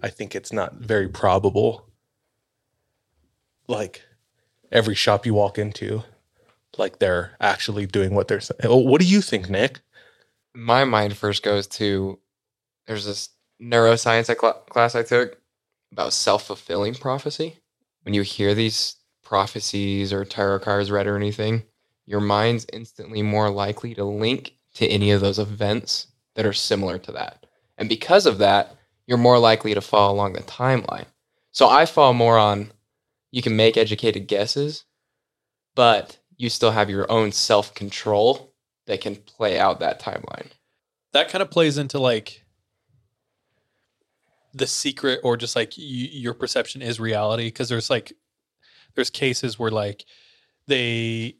[0.00, 1.88] I think it's not very probable.
[3.66, 4.02] Like
[4.70, 6.04] every shop you walk into,
[6.78, 8.60] like they're actually doing what they're saying.
[8.62, 9.80] Oh, What do you think, Nick?
[10.56, 12.20] my mind first goes to
[12.86, 13.30] there's this
[13.64, 15.40] neuroscience cl- class I took
[15.92, 17.58] about self fulfilling prophecy.
[18.02, 21.64] When you hear these prophecies or tarot cards read or anything,
[22.06, 26.98] your mind's instantly more likely to link to any of those events that are similar
[26.98, 27.46] to that.
[27.78, 31.06] And because of that, you're more likely to fall along the timeline.
[31.52, 32.72] So I fall more on
[33.30, 34.84] you can make educated guesses,
[35.74, 38.52] but you still have your own self control
[38.86, 40.48] that can play out that timeline.
[41.12, 42.43] That kind of plays into like
[44.54, 48.12] the secret or just like y- your perception is reality because there's like
[48.94, 50.04] there's cases where like
[50.66, 51.36] they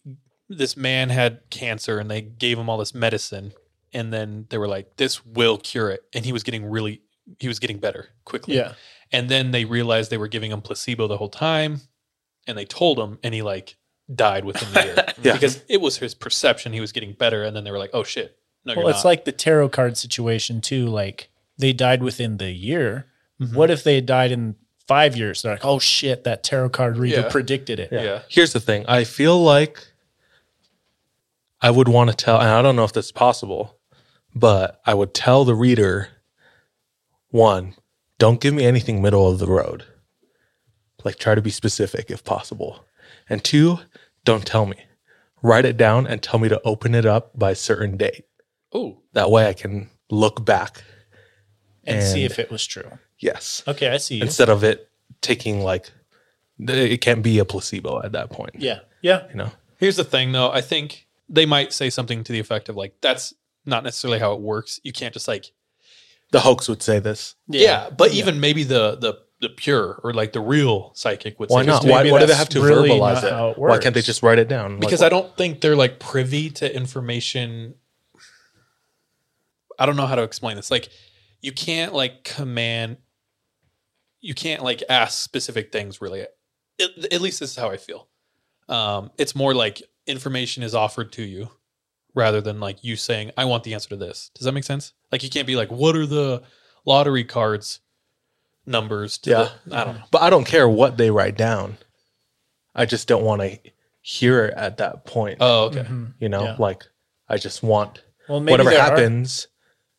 [0.49, 3.53] this man had cancer and they gave him all this medicine
[3.93, 7.01] and then they were like this will cure it and he was getting really
[7.39, 8.73] he was getting better quickly Yeah.
[9.13, 11.81] and then they realized they were giving him placebo the whole time
[12.47, 13.77] and they told him and he like
[14.15, 15.33] died within the year Yeah.
[15.33, 18.05] because it was his perception he was getting better and then they were like oh
[18.05, 18.37] shit
[18.67, 19.11] no well, it's not.
[19.11, 20.87] like the tarot card situation too.
[20.87, 21.29] Like
[21.59, 23.07] they died within the year.
[23.41, 23.55] Mhm.
[23.55, 25.43] What if they had died in five years?
[25.43, 27.29] They're like, oh shit, that tarot card reader Yeah.
[27.31, 27.91] predicted it.
[27.93, 28.23] yeah.
[28.29, 28.85] Here's the thing.
[28.89, 29.87] I feel like
[31.61, 33.79] I would want to tell, and I don't know if that's possible,
[34.35, 36.09] but I would tell the reader
[37.31, 37.75] one,
[38.19, 39.85] don't give me anything middle of the road.
[41.05, 42.85] Like, try to be specific if possible.
[43.29, 43.79] And two,
[44.25, 44.77] don't tell me.
[45.43, 48.25] Write it down and tell me to open it up by a certain date.
[48.73, 50.83] oh That way I can look back.
[51.87, 52.91] And, see if it was true.
[53.19, 53.63] Yes.
[53.69, 54.23] Okay, I see you.
[54.23, 54.89] Instead of it
[55.21, 55.91] taking like,
[56.59, 58.57] it can't be a placebo at that point.
[58.59, 58.81] yeah.
[59.03, 59.27] Yeah.
[59.29, 59.51] You know?
[59.77, 60.51] Here's the thing, though.
[60.51, 63.35] I think they might say something to the effect of like, "That's
[63.67, 64.81] not necessarily how it works.
[64.83, 65.53] You can't just like,
[66.31, 67.35] The hoax would say this.
[67.49, 71.51] yeah." yeah but even maybe the the the pure or like the real psychic would
[71.51, 71.85] Why say not?
[71.85, 73.33] Why, why do they have to really verbalize it?
[73.33, 74.81] it Why can't they just write it down?
[74.81, 77.75] because I don't think they're like privy to information.
[79.79, 80.71] I don't know how to explain this.
[80.71, 80.89] Like,
[81.45, 82.97] you can't like command.
[84.21, 88.09] You can't like ask specific things really At, at least this is how I feel.
[88.69, 91.51] Um, it's more like information is offered to you
[92.15, 94.31] rather than like you saying, I want the answer to this.
[94.35, 94.95] Does that make sense?
[95.13, 96.43] Like you can't be like, what are the
[96.87, 97.81] lottery cards
[98.65, 99.49] numbers to Yeah.
[99.67, 100.03] the, I don't know.
[100.11, 101.77] But I don't care what they write down.
[102.75, 103.59] I just don't want to
[104.01, 105.39] hear it at that point.
[105.41, 105.83] Oh, okay.
[105.83, 106.15] Mhm.
[106.19, 106.57] You know, Yeah.
[106.59, 106.85] like
[107.29, 109.49] I just want Well, maybe whatever there are- happens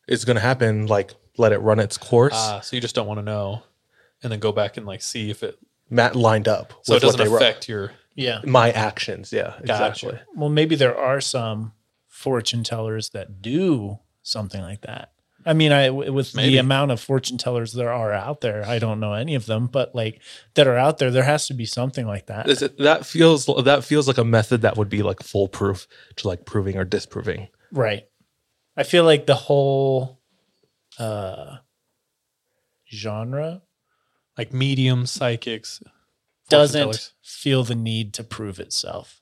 [0.07, 0.87] is going to happen.
[0.87, 2.33] Like let it run its course.
[2.36, 3.63] Ah, so you just don't want to know
[4.23, 5.57] and then go back and like see if it
[5.89, 6.73] Matt lined up.
[6.83, 7.41] so it with what doesn't they wrote.
[7.41, 8.41] affect your Yeah.
[8.45, 9.31] my actions.
[9.31, 9.97] Yeah, Gotcha.
[9.99, 10.19] exactly.
[10.36, 11.73] Well, maybe there are some
[12.07, 15.11] fortune tellers that do something like that.
[15.47, 16.53] I mean, I w- with Maybe.
[16.53, 19.67] the amount of fortune tellers there are out there, I don't know any of them,
[19.67, 20.19] but like
[20.55, 22.49] that are out there, there has to be something like that.
[22.49, 26.27] Is it, that feels that feels like a method that would be like foolproof to
[26.27, 27.49] like proving or disproving.
[27.71, 28.07] Right.
[28.75, 30.19] I feel like the whole
[30.99, 31.57] uh
[32.91, 33.61] genre
[34.37, 35.81] like medium psychics
[36.49, 39.21] doesn't feel the need to prove itself.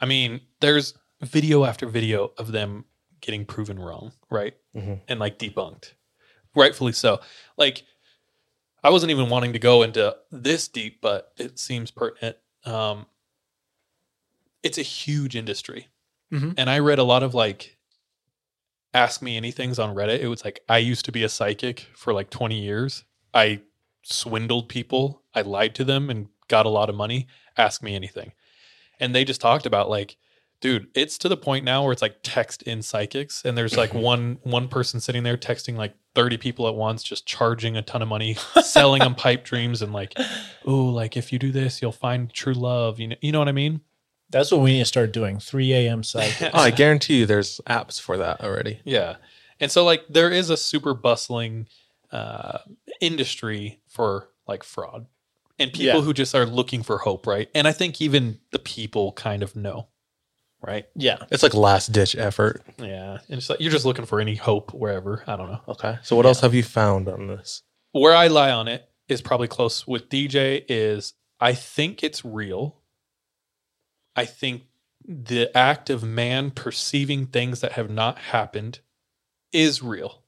[0.00, 2.84] I mean, there's video after video of them
[3.20, 4.56] getting proven wrong, right?
[4.74, 5.00] Mhm.
[5.06, 5.92] And like debunked.
[6.54, 7.20] Rightfully so.
[7.56, 7.84] Like,
[8.82, 12.36] I wasn't even wanting to go into this deep, but it seems pertinent.
[12.64, 13.06] Um,
[14.62, 15.88] it's a huge industry.
[16.32, 16.54] Mhm.
[16.56, 17.77] And I read a lot of like
[18.94, 20.20] ask me anythings on Reddit.
[20.20, 23.04] It was like, I used to be a psychic for like 20 years.
[23.34, 23.62] I
[24.02, 27.26] swindled people, I lied to them and got a lot of money.
[27.56, 28.32] Ask me anything
[29.00, 30.16] and they just talked about like
[30.60, 33.94] dude it's to the point now where it's like text in psychics and there's like
[33.94, 38.02] one one person sitting there texting like 30 people at once just charging a ton
[38.02, 40.18] of money selling them pipe dreams and like
[40.64, 43.48] oh like if you do this you'll find true love you know you know what
[43.48, 43.80] i mean
[44.30, 45.38] That's what we need to start doing.
[45.40, 46.02] 3 a.m.
[46.02, 46.50] psychic.
[46.54, 48.80] Oh, I guarantee you, there's apps for that already.
[48.84, 49.16] yeah
[49.60, 51.66] and so like there is a super bustling
[52.12, 52.58] uh
[53.00, 55.06] industry for like fraud
[55.58, 56.00] and people Yeah.
[56.02, 59.56] who just are looking for hope right and i think even the people kind of
[59.56, 59.88] know
[60.62, 61.18] right yeah.
[61.30, 62.62] It's like last ditch effort.
[62.78, 65.22] Yeah, and it's like you're just looking for any hope wherever.
[65.26, 65.60] I don't know.
[65.68, 65.98] Okay.
[66.02, 67.62] So what else have you found on this?
[67.92, 70.64] Where I lie on it is probably close with DJ.
[70.68, 72.77] Is I think it's real.
[74.18, 74.64] I think
[75.06, 78.80] the act of man perceiving things that have not happened
[79.52, 80.24] is real.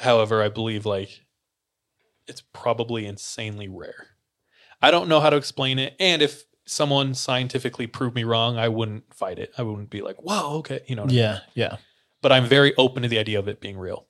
[0.00, 1.24] However, I believe like
[2.26, 4.08] it's probably insanely rare.
[4.82, 8.68] I don't know how to explain it, and if someone scientifically proved me wrong, I
[8.68, 9.52] wouldn't fight it.
[9.56, 11.02] I wouldn't be like, "Wow, okay," you know.
[11.02, 11.20] What I mean?
[11.22, 11.38] Yeah.
[11.54, 11.76] Yeah.
[12.20, 14.08] but I'm very open to the idea of it being real.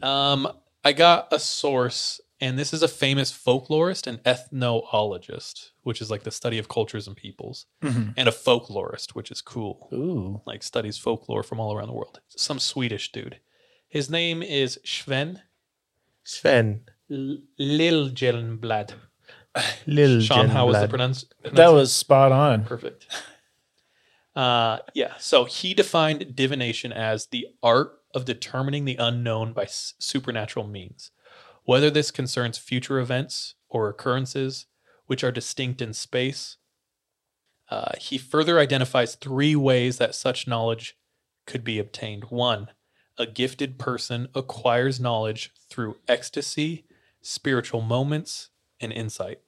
[0.00, 0.46] Um,
[0.84, 6.22] I got a source, and this is a famous folklorist and ethnologist, which is like
[6.22, 8.14] the study of cultures and peoples, Mhm.
[8.16, 10.40] and a folklorist, which is cool, Ooh.
[10.46, 12.20] like studies folklore from all around the world.
[12.28, 13.40] Some Swedish dude.
[13.88, 15.42] His name is Sven
[16.24, 16.82] Sven.
[17.10, 18.92] L- Liljeblad.
[19.86, 21.24] Lil Sean, how was the pronounce?
[21.42, 22.64] That was spot on.
[22.64, 23.06] Perfect.
[24.36, 25.14] Uh, yeah.
[25.18, 31.10] So he defined divination as the art of determining the unknown by s- supernatural means,
[31.68, 34.64] whether this concerns future events or occurrences
[35.04, 36.56] which are distinct in space.
[37.70, 40.96] Uh, he further identifies three ways that such knowledge
[41.44, 42.24] could be obtained.
[42.30, 42.68] One,
[43.18, 46.86] a gifted person acquires knowledge through ecstasy,
[47.20, 48.48] spiritual moments,
[48.80, 49.40] and insight.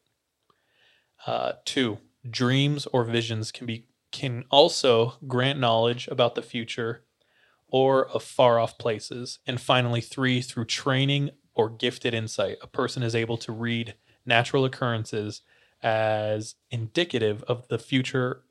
[1.27, 7.03] Uh, two, dreams or visions can be can also grant knowledge about the future
[7.69, 9.39] or of far off places.
[9.47, 13.95] And finally, three, through training or gifted insight, a person is able to read
[14.25, 15.43] natural occurrences
[15.83, 18.43] as indicative of the future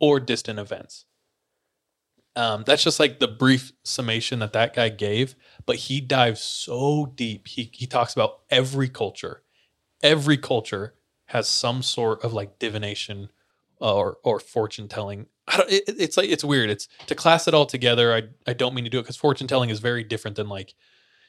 [0.00, 1.06] or distant events.
[2.36, 5.34] Um, that's just like the brief summation that that guy gave,
[5.66, 7.48] but he dives so deep.
[7.48, 9.42] He he talks about every culture.
[10.04, 10.94] Every culture
[11.26, 13.30] has some sort of like divination
[13.80, 15.26] or or fortune telling.
[15.48, 15.70] I don't.
[15.70, 16.70] It, it's like it's weird.
[16.70, 18.14] It's to class it all together.
[18.14, 20.74] I I don't mean to do it because fortune telling is very different than like,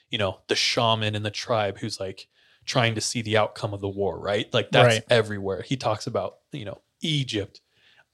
[0.10, 2.28] you know, the shaman in the tribe who's like
[2.66, 4.20] trying to see the outcome of the war.
[4.20, 4.52] Right.
[4.54, 5.04] Like that's Right.
[5.10, 5.62] everywhere.
[5.64, 7.62] He talks about you know Egypt,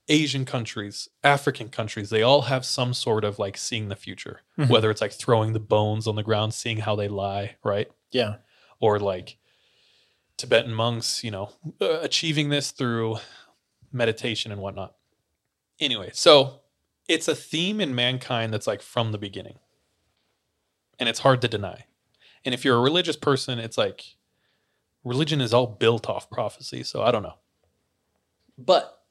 [0.08, 2.10] Asian countries, African countries.
[2.10, 4.42] They all have some sort of like seeing the future.
[4.58, 4.68] Mhm.
[4.68, 7.56] Whether it's like throwing the bones on the ground, seeing how they lie.
[7.64, 8.36] Right Yeah.
[8.80, 9.38] or like
[10.36, 13.16] Tibetan monks, you know, uh, achieving this through
[13.90, 14.94] meditation and whatnot.
[15.80, 16.60] Anyway, so
[17.08, 19.58] it's a theme in mankind that's like from the beginning,
[20.98, 21.84] and it's hard to deny.
[22.44, 24.16] And if you're a religious person, it's like
[25.04, 26.82] religion is all built off prophecy.
[26.82, 27.34] So I don't know.
[28.58, 29.02] But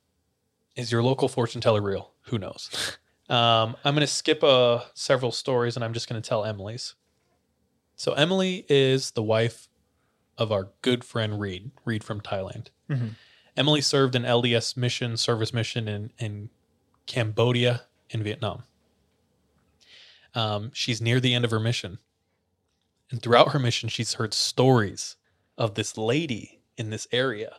[0.75, 2.11] is your local fortune teller real?
[2.27, 2.97] Who knows?
[3.27, 6.93] Um, I'm going to skip uh, several stories and I'm just going to tell Emily's.
[7.95, 9.67] So Emily is the wife
[10.37, 12.67] of our good friend Reed, Reed from Thailand.
[12.87, 13.15] Mhm.
[13.57, 16.51] Emily served an LDS mission, service mission in, in
[17.07, 18.61] Cambodia and Vietnam.
[20.35, 21.97] Um, she's near the end of her mission.
[23.09, 25.15] And throughout her mission, she's heard stories
[25.57, 27.57] of this lady in this area.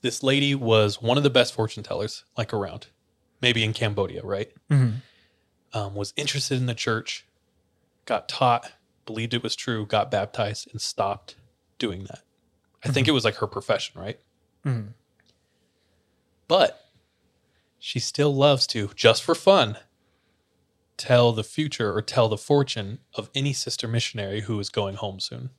[0.00, 2.86] This lady was one of the best fortune tellers, like around,
[3.40, 4.52] maybe in Cambodia, right?
[4.70, 5.02] Mhm.
[5.72, 7.26] Um, was interested in the church,
[8.04, 8.70] got taught,
[9.06, 11.36] believed it was true, got baptized, and stopped
[11.78, 12.22] doing that.
[12.84, 14.20] I think it was like her profession, right?
[14.64, 14.92] Mhm.
[16.46, 16.86] But
[17.78, 19.78] she still loves to, just for fun,
[20.96, 25.20] tell the future or tell the fortune of any sister missionary who is going home
[25.20, 25.50] soon.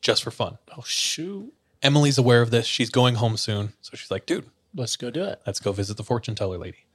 [0.00, 0.58] Just for fun.
[0.76, 1.52] Oh shoot.
[1.82, 2.66] Emily's aware of this.
[2.66, 3.72] She's going home soon.
[3.80, 5.40] So she's like, dude, Let's go do it.
[5.46, 6.86] let's go visit the fortune teller lady.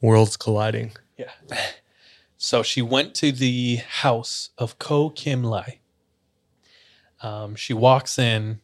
[0.00, 0.92] Worlds colliding.
[1.16, 1.32] Yeah.
[2.40, 5.80] So she went to the house of Ko Kim Lai.
[7.20, 8.60] Um, she walks in.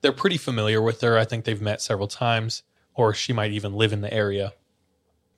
[0.00, 1.18] They're pretty familiar with her.
[1.18, 2.62] I think they've met several times,
[2.94, 4.52] or she might even live in the area.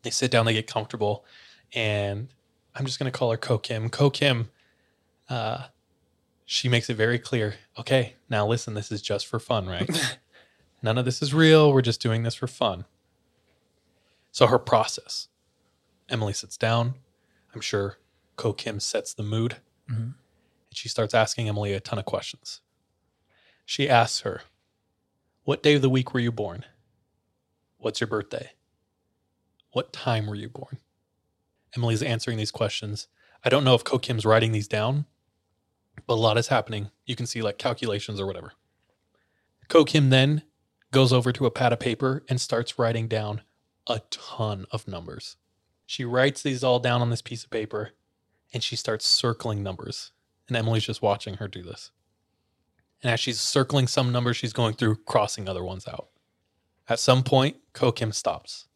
[0.03, 1.25] They sit down, they get comfortable,
[1.73, 2.29] and
[2.75, 3.89] I'm just going to call her Ko Kim.
[3.91, 4.51] Ko Kim,
[5.29, 5.65] uh,
[6.45, 10.19] she makes it very clear okay, now listen, this is just for fun, right?
[10.83, 11.73] None of this is real.
[11.73, 12.85] We're just doing this for fun.
[14.31, 15.29] So her process.
[16.09, 16.95] Emily sits down.
[17.55, 17.99] I'm sure
[18.37, 19.57] Ko Kim sets the mood.
[19.91, 19.97] Mhm.
[19.99, 20.15] And
[20.73, 22.61] she starts asking Emily a ton of questions.
[23.65, 24.43] She asks her,
[25.45, 26.65] What day of the week were you born?
[27.79, 28.53] What's your birthday?
[29.73, 30.79] What time were you born?
[31.77, 33.09] Emily's answering these questions.
[33.45, 35.07] I don't know if Ko Kim's writing these down,
[36.07, 36.91] but a lot is happening.
[37.07, 38.53] You can see like calculations or whatever.
[39.69, 40.43] Ko Kim then
[40.91, 43.43] goes over to a pad of paper and starts writing down
[43.87, 45.37] a ton of numbers.
[45.87, 47.91] She writes these all down on this piece of paper
[48.53, 50.13] and she starts circling numbers.
[50.47, 51.91] And Emily's just watching her do this.
[53.03, 56.09] And as she's circling some numbers, she's going through crossing other ones out.
[56.89, 58.67] At some point, Ko Kim stops.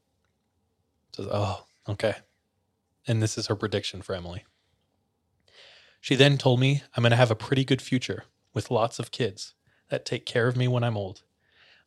[1.16, 2.16] Says, Oh, okay.
[3.07, 4.44] And this is her prediction for Emily.
[6.00, 8.24] She then told me I'm going to have a pretty good future
[8.55, 9.55] with lots of kids
[9.88, 11.22] that take care of me when I'm old.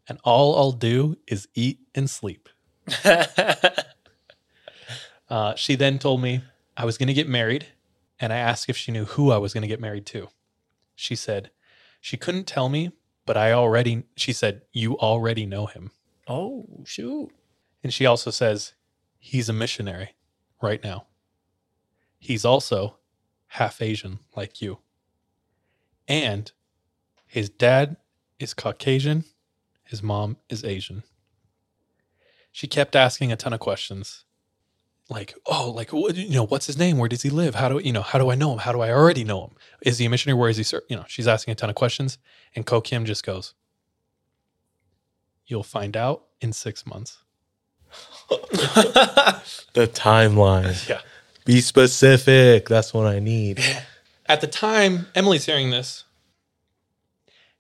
[0.08, 2.50] And all I'll do is eat and sleep.
[5.30, 6.42] Uh, she then told me
[6.78, 7.68] I was going to get married,
[8.20, 10.30] and I asked if she knew who I was going to get married to.
[10.96, 11.52] She said
[12.00, 12.92] she couldn't tell me,
[13.26, 15.92] but I already, she said, you already know him.
[16.28, 17.30] Oh shoot.
[17.84, 18.74] And she also says
[19.18, 20.15] he's a missionary
[20.62, 21.06] right now.
[22.18, 22.98] He's also
[23.48, 24.80] half Asian like you.
[26.08, 26.52] And
[27.26, 27.98] his dad
[28.40, 29.26] is Caucasian,
[29.84, 31.04] his mom is Asian.
[32.52, 34.24] She kept asking a ton of questions.
[35.10, 36.98] Like, oh, like you know, what's his name?
[36.98, 37.56] Where does he live?
[37.56, 38.02] How do you know?
[38.02, 38.60] How do I know him?
[38.60, 39.56] How do I already know him?
[39.82, 40.40] Is he a missionary?
[40.40, 40.64] Where is he?
[40.64, 40.82] Ser-?
[40.90, 42.18] You know, she's asking a ton of questions,
[42.56, 43.54] and Ko Kim just goes,
[45.46, 47.25] "You'll find out in six months."
[49.76, 50.88] The timeline.
[50.88, 51.02] Yeah.
[51.44, 52.70] Be specific.
[52.70, 53.60] That's what I need.
[54.26, 56.06] At the time, Emily's hearing this,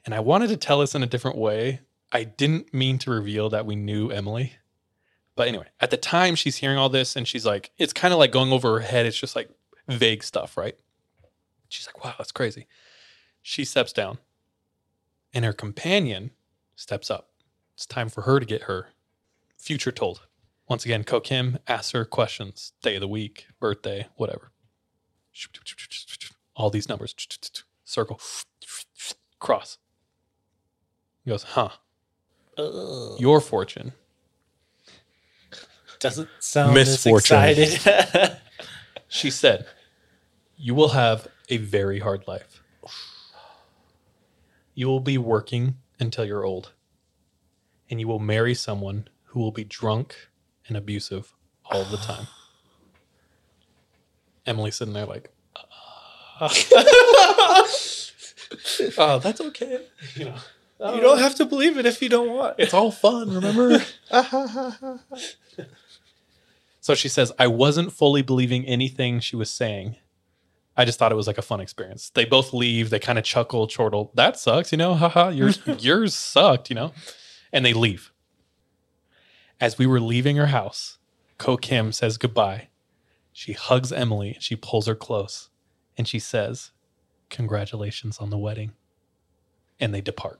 [0.05, 1.81] and I wanted to tell us in a different way.
[2.11, 4.53] I didn't mean to reveal that we knew Emily.
[5.35, 8.19] But anyway, at the time, she's hearing all this, and she's like, it's kind of
[8.19, 9.05] like going over her head.
[9.05, 9.49] It's just like
[9.89, 10.75] vague stuff, right?
[11.67, 12.65] She's like, wow, that's crazy.
[13.41, 14.19] She steps down,
[15.33, 16.31] and her companion
[16.77, 17.29] steps up.
[17.73, 18.87] It's time for her to get her
[19.65, 20.21] future told.
[20.69, 24.51] Once again, Ko Kim asks her questions day of the week, birthday, whatever.
[26.55, 27.13] All these numbers,
[27.83, 28.19] circle,
[29.39, 29.77] cross.
[31.23, 31.69] He goes, huh?
[33.19, 33.93] Your fortune.
[35.99, 37.37] Doesn't sound Misfortune.
[37.37, 38.37] excited.
[39.07, 39.65] She said,
[40.57, 42.61] You will have a very hard life.
[44.73, 46.73] You will be working until you're old,
[47.89, 50.15] and you will marry someone who will be drunk
[50.65, 51.33] and abusive
[51.65, 52.25] all the time.
[54.47, 55.61] Emily's sitting there like, "Uh."
[58.97, 59.85] oh, that's okay.
[60.15, 62.55] You know, you don't have to believe it if you don't want.
[62.57, 63.81] it's all fun, remember?
[66.81, 69.95] so she says, I wasn't fully believing anything she was saying.
[70.75, 72.09] I just thought it was like a fun experience.
[72.09, 76.13] They both leave, they kind of chuckle, chortle, that sucks, you know, haha, yours yours
[76.13, 76.91] sucked, you know.
[77.53, 78.11] And they leave.
[79.59, 80.97] As we were leaving her house,
[81.37, 82.67] Ko Kim says goodbye.
[83.31, 85.49] She hugs Emily and she pulls her close
[85.97, 86.71] and she says,
[87.29, 88.73] Congratulations on the wedding.
[89.79, 90.39] And they depart.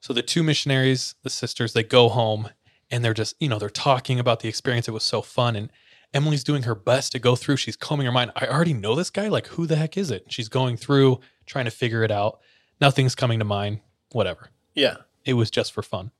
[0.00, 2.50] So the two missionaries, the sisters, they go home
[2.90, 4.88] and they're just, you know, they're talking about the experience.
[4.88, 5.56] It was so fun.
[5.56, 5.70] And
[6.12, 7.56] Emily's doing her best to go through.
[7.56, 8.32] She's combing her mind.
[8.34, 9.28] I already know this guy.
[9.28, 10.24] Like, who the heck is it?
[10.28, 12.40] She's going through, trying to figure it out.
[12.80, 13.80] Nothing's coming to mind.
[14.12, 14.50] Whatever.
[14.74, 14.96] Yeah.
[15.24, 16.10] It was just for fun.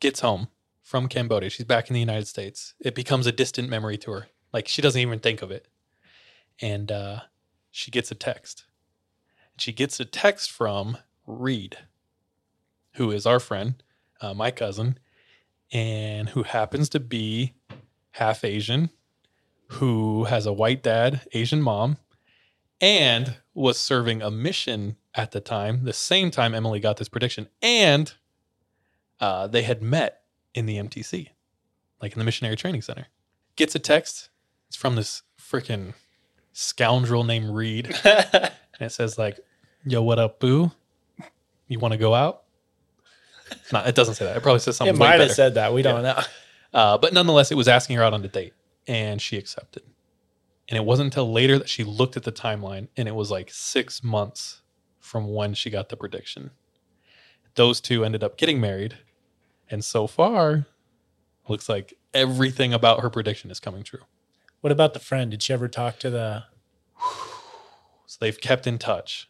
[0.00, 0.48] gets home
[0.84, 1.50] from Cambodia.
[1.50, 2.74] She's back in the United States.
[2.78, 4.26] It becomes a distant memory to her.
[4.52, 5.66] Like she doesn't even think of it.
[6.60, 7.20] And uh,
[7.72, 8.66] she gets a text.
[9.56, 11.78] She gets a text from Reed,
[12.94, 13.82] who is our friend,
[14.20, 14.98] uh, my cousin,
[15.72, 17.54] and who happens to be
[18.12, 18.90] half Asian,
[19.68, 21.96] who has a white dad, Asian mom,
[22.80, 27.48] and was serving a mission at the time, the same time Emily got this prediction.
[27.62, 28.12] And
[29.20, 30.23] uh, they had met
[30.54, 31.28] in the MTC,
[32.00, 33.06] like in the Missionary Training Center.
[33.56, 34.30] Gets a text.
[34.68, 35.94] It's from this freaking
[36.52, 37.94] scoundrel named Reed.
[38.04, 39.38] and it says, like,
[39.84, 40.70] yo, what up, boo?
[41.68, 42.42] You want to go out?
[43.72, 44.36] No, it doesn't say that.
[44.36, 44.94] It probably says something.
[44.94, 45.72] It might have said that.
[45.72, 46.20] We don't know.
[46.72, 48.52] Uh, but nonetheless, it was asking her out on a date,
[48.88, 49.84] and she accepted.
[50.68, 53.50] And it wasn't until later that she looked at the timeline, and it was like
[53.50, 54.62] six months
[54.98, 56.50] from when she got the prediction.
[57.54, 58.98] Those two ended up getting married,
[59.74, 60.64] and so far,
[61.48, 64.00] looks like everything about her prediction is coming true.
[64.62, 65.30] What about the friend?
[65.30, 66.44] Did she ever talk to the?
[68.06, 69.28] So they've kept in touch.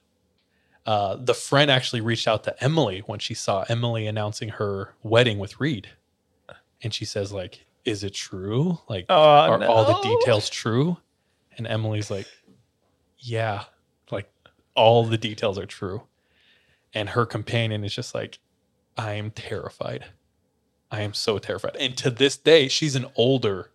[0.85, 5.39] Uh, the friend actually reached out to Emily when she saw Emily announcing her wedding
[5.39, 5.89] with Reed,
[6.83, 8.81] and she says, "Like, is it true?
[8.87, 10.99] Like, Oh, are all the details true?"
[11.57, 12.27] And Emily's like,
[13.19, 13.65] "Yeah,
[14.11, 14.31] like
[14.75, 16.03] all the details are true."
[16.93, 18.39] And her companion is just like,
[18.99, 20.05] "I am terrified.
[20.91, 23.71] I am so terrified." And to this day, she's an older,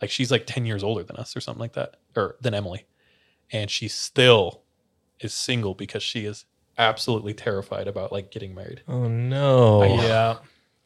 [0.00, 2.86] like she's like ten years older than us or something like that, or than Emily
[3.52, 4.62] and she still
[5.20, 6.44] is single because she is
[6.78, 8.82] absolutely terrified about like getting married.
[8.88, 9.84] Oh no.
[9.84, 10.38] Yeah.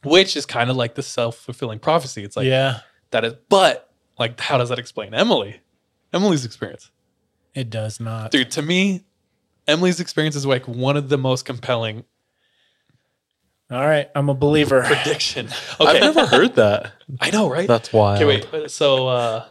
[0.04, 2.24] Which is kind of like the self-fulfilling prophecy.
[2.24, 2.80] It's like yeah,
[3.10, 5.60] that is but like how does that explain Emily?
[6.12, 6.90] Emily's experience.
[7.54, 8.30] it does not.
[8.30, 9.04] Dude, to me,
[9.66, 12.04] Emily's experience is like one of the most compelling
[13.70, 14.82] All right, I'm a believer.
[14.82, 15.48] prediction.
[15.80, 15.92] Okay.
[15.96, 16.92] I've never heard that.
[17.20, 17.66] I know, right?
[17.68, 18.20] That's wild.
[18.22, 18.70] Okay, wait.
[18.70, 19.46] So uh,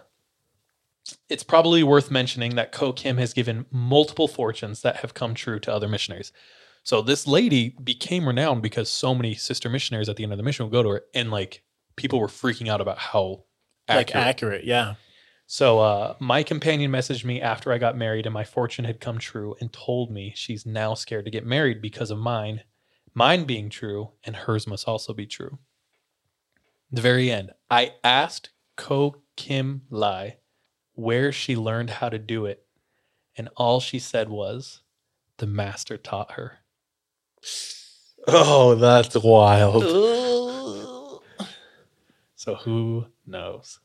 [1.29, 5.59] it's probably worth mentioning that Ko Kim has given multiple fortunes that have come true
[5.61, 6.31] to other missionaries.
[6.83, 10.43] So this lady became renowned because so many sister missionaries at the end of the
[10.43, 11.63] mission would go to her, and like
[11.95, 13.43] people were freaking out about how
[13.87, 14.27] Like accurate.
[14.27, 14.95] accurate, yeah.
[15.47, 19.17] So uh, my companion messaged me after I got married and my fortune had come
[19.17, 22.61] true and told me she's now scared to get married because of mine,
[23.13, 25.59] mine being true and hers must also be true.
[26.91, 30.37] The very end, I asked Ko Kim Lai
[30.93, 32.65] where she learned how to do it,
[33.37, 34.81] and all she said was,
[35.37, 36.59] "The master taught her."
[38.27, 39.83] Oh, that's wild.
[42.39, 43.81] So who knows?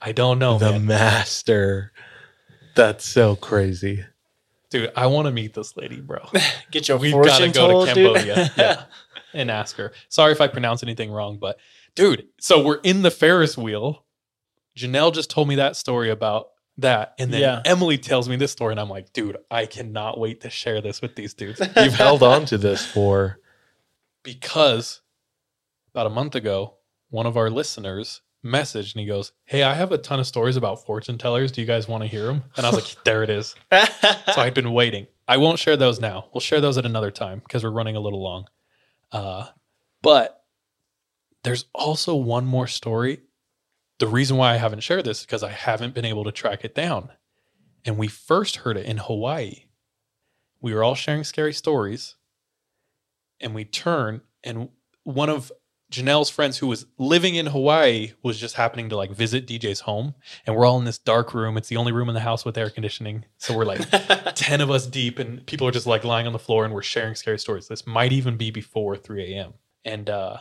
[0.00, 0.86] I don't know, the man.
[0.86, 1.92] master.
[2.74, 4.04] That's so crazy.
[4.72, 6.18] Dude, I want to meet this lady, bro.
[6.70, 8.16] Get your We've got to go told, to dude.
[8.16, 8.84] Cambodia yeah,
[9.34, 9.92] and ask her.
[10.08, 11.58] Sorry if I pronounce anything wrong, but
[11.94, 14.06] dude, so we're in the Ferris wheel.
[14.74, 16.46] Janelle just told me that story about
[16.78, 17.12] that.
[17.18, 17.60] And then Yeah.
[17.66, 21.02] Emily tells me this story, and I'm like, dude, I cannot wait to share this
[21.02, 21.60] with these dudes.
[21.76, 23.38] You've held on to this for
[24.22, 25.02] because
[25.92, 26.76] about a month ago,
[27.10, 30.56] one of our listeners messaged and he goes, Hey, I have a ton of stories
[30.56, 31.52] about fortune tellers.
[31.52, 32.44] Do you guys want to hear them?
[32.56, 33.54] And I was like, There it is.
[33.72, 35.06] so I'd been waiting.
[35.28, 36.26] I won't share those now.
[36.32, 38.46] We'll share those at another time because we're running a little long.
[39.12, 39.46] Uh,
[40.02, 40.44] but
[41.44, 43.20] there's also one more story.
[43.98, 46.64] The reason why I haven't shared this is because I haven't been able to track
[46.64, 47.10] it down.
[47.84, 49.64] And we first heard it in Hawaii.
[50.60, 52.14] We were all sharing scary stories,
[53.40, 54.68] and we turn, and
[55.02, 55.50] one of
[55.92, 60.14] Janelle's friends who was living in Hawaii was just happening to like visit DJ's home.
[60.46, 61.56] And we're all in this dark room.
[61.56, 63.26] It's the only room in the house with air conditioning.
[63.36, 63.86] So we're like
[64.34, 66.82] 10 of us deep, and people are just like lying on the floor and we're
[66.82, 67.68] sharing scary stories.
[67.68, 69.54] This might even be before 3 a.m.
[69.84, 70.38] And uh,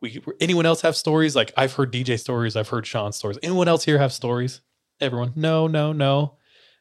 [0.00, 1.36] we anyone else have stories?
[1.36, 3.38] Like I've heard DJ stories, I've heard Sean's stories.
[3.42, 4.62] Anyone else here have stories?
[5.00, 6.36] Everyone, no, no, no.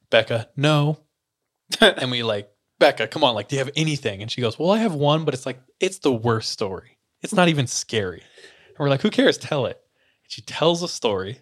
[0.10, 1.00] Becca, no.
[1.82, 2.50] and we like,
[2.80, 4.22] Becca, come on, like, do you have anything?
[4.22, 6.97] And she goes, Well, I have one, but it's like, it's the worst story.
[7.22, 8.22] It's not even scary.
[8.70, 9.38] And we're like, Who cares?
[9.38, 9.80] Tell it.
[10.24, 11.42] And she tells a story,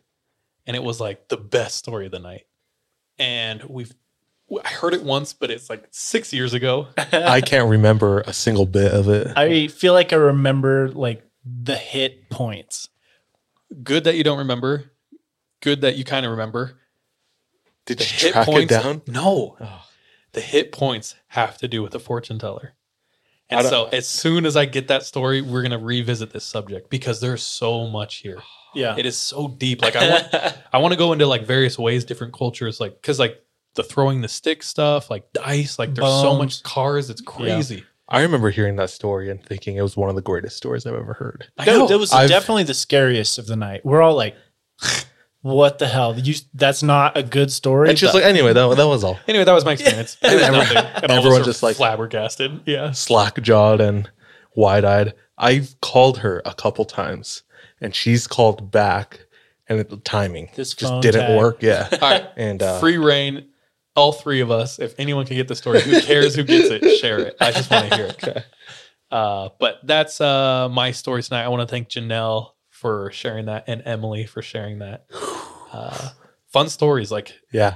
[0.65, 2.45] and it was like the best story of the night.
[3.17, 3.93] And we've,
[4.63, 6.87] I heard it once, but it's like six years ago.
[6.97, 9.35] I can't remember a single bit of it.
[9.37, 12.89] I feel like I remember like the hit points.
[13.83, 14.91] Good that you don't remember.
[15.61, 16.77] Good that you kind of remember.
[17.85, 19.01] Did The you hit track it points- down?
[19.07, 19.57] No.
[19.59, 19.81] Oh.
[20.33, 22.73] The hit points have to do with the fortune teller.
[23.51, 26.89] I And so as soon as I get that story, we're gonna revisit this subject
[26.89, 28.41] because there's so much here.
[28.75, 28.95] Yeah.
[28.97, 29.81] It is so deep.
[29.81, 30.33] Like I want
[30.73, 33.41] I want to go into like various ways, different cultures, like because like
[33.75, 37.85] the throwing the stick stuff, like dice, like there's so much cars, it's crazy.
[38.09, 40.93] I remember hearing that story and thinking it was one of the greatest stories I've
[40.93, 41.47] ever heard.
[41.57, 43.85] That, that was I've- definitely the scariest of the night.
[43.85, 44.35] We're all like,
[45.45, 46.17] "What the hell?
[46.17, 49.19] You, that's not a good story." It's just like anyway, that, that was all.
[49.27, 50.17] Anyway, that was my experience.
[50.23, 50.71] It was.
[51.03, 52.61] And all of everyone are just, like- flabbergasted.
[52.65, 52.91] Yeah.
[52.91, 54.09] Slack jawed and
[54.55, 55.13] wide eyed.
[55.37, 57.43] I've called her a couple times
[57.81, 59.25] and she's called back
[59.67, 61.37] and the timing This just didn't tag.
[61.37, 61.61] work.
[61.61, 61.89] Yeah.
[61.91, 62.25] All right.
[62.37, 63.49] And uh, Free reign.
[63.95, 64.79] All three of us.
[64.79, 66.97] If anyone can get the story, who cares who gets it?
[66.99, 67.35] Share it.
[67.39, 68.45] I just want to hear it.
[69.11, 71.43] Uh, but that's uh, my story tonight.
[71.43, 75.05] I want to thank Janelle for sharing that and Emily for sharing that.
[75.71, 76.09] Uh,
[76.47, 77.75] fun stories, like yeah.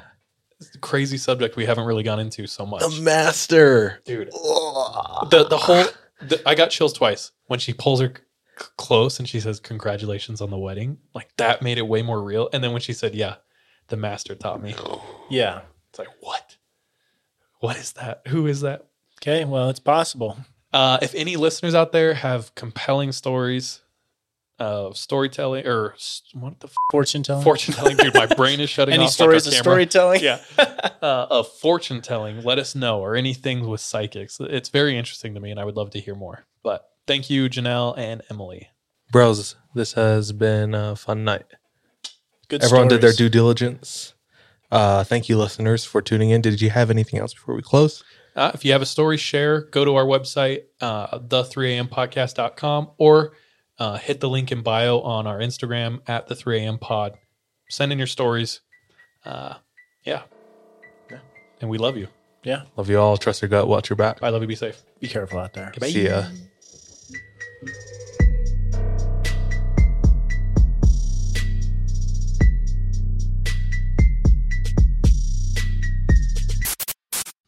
[0.82, 2.82] crazy subject we haven't really gone into so much.
[2.82, 4.02] The master.
[4.06, 4.30] dude.
[4.32, 5.86] The the whole
[6.22, 8.14] the, I got chills twice when she pulls her
[8.60, 10.98] c- close and she says congratulations on the wedding.
[11.16, 12.50] Like that made it way more real.
[12.52, 13.36] And then when she said, "Yeah,
[13.88, 14.76] the master taught me,"
[15.30, 15.62] yeah.
[15.90, 16.58] it's like what?
[17.62, 18.22] What is that?
[18.28, 18.88] Who is that?
[19.22, 20.38] Okay, well, it's possible.
[20.72, 23.82] Uh, if any listeners out there have compelling stories
[24.60, 25.96] of storytelling or
[26.34, 27.44] what the f- Fortune telling.
[27.44, 29.08] fortune telling, dude, my brain is shutting Any off.
[29.08, 29.64] like a stories of camera.
[29.64, 30.22] storytelling?
[30.24, 30.40] yeah,
[31.02, 34.38] uh, of fortune telling, let us know, or anything with psychics.
[34.40, 36.46] It's very interesting to me, and I would love to hear more.
[36.64, 38.70] But thank you, Janelle and Emily.
[39.12, 41.46] Bros, this has been a fun night.
[42.48, 44.14] Good Everyone did their due diligence.
[44.72, 46.42] Uh, thank you, listeners, for tuning in.
[46.42, 48.04] Did you have anything else before we close?
[48.36, 53.34] Uh, if you have a story, share, go to our website, uh, the3ampodcast.com, or
[53.80, 57.18] uh, hit the link in bio on our Instagram at the 3am pod.
[57.70, 58.62] Send in your stories.
[59.26, 59.56] Uh,
[60.04, 60.24] yeah.
[61.62, 62.08] And we love you.
[62.44, 62.64] Yeah.
[62.78, 63.18] Love you all.
[63.18, 63.68] Trust your gut.
[63.68, 64.20] Watch your back.
[64.22, 64.48] I love you.
[64.48, 64.82] Be safe.
[65.00, 65.74] Be careful out there.
[65.82, 66.26] See ya.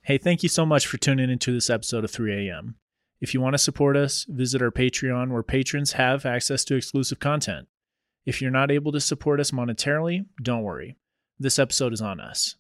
[0.04, 2.76] Hey, thank you so much for tuning into this episode of 3 a.m.
[3.22, 7.20] If you want to support us, visit our Patreon where patrons have access to exclusive
[7.20, 7.68] content.
[8.26, 10.98] If you're not able to support us monetarily, don't worry.
[11.40, 12.56] This episode is on us.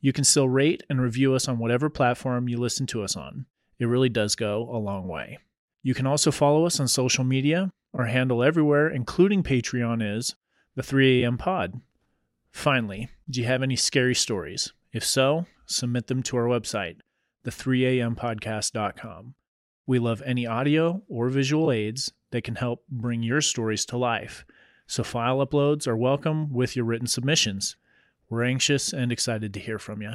[0.00, 3.46] You can still rate and review us on whatever platform you listen to us on.
[3.78, 5.38] It really does go a long way.
[5.82, 7.72] You can also follow us on social media.
[7.94, 10.34] Our handle everywhere, including Patreon, is
[10.74, 11.38] the 3 a.m.
[11.38, 11.80] pod.
[12.52, 14.72] Finally, do you have any scary stories?
[14.92, 16.96] If so, submit them to our website,
[17.44, 19.34] the3ampodcast.com.
[19.86, 24.46] We love any audio or visual aids that can help bring your stories to life.
[24.86, 27.76] So file uploads are welcome with your written submissions.
[28.30, 30.14] We're anxious and excited to hear from you.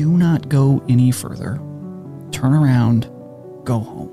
[0.00, 1.60] Do not go any further.
[2.30, 3.02] Turn around,
[3.64, 4.10] go home.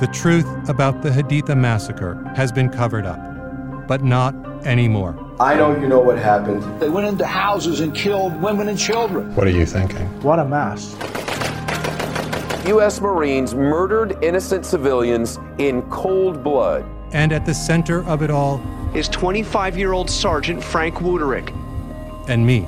[0.00, 4.34] The truth about the Haditha massacre has been covered up, but not
[4.64, 5.14] anymore.
[5.38, 6.62] I know you know what happened.
[6.80, 9.34] They went into houses and killed women and children.
[9.34, 10.06] What are you thinking?
[10.22, 10.96] What a mess.
[12.66, 13.02] U.S.
[13.02, 16.82] Marines murdered innocent civilians in cold blood.
[17.12, 18.58] And at the center of it all,
[18.94, 21.50] is 25 year old Sergeant Frank Wuterich.
[22.28, 22.66] and me.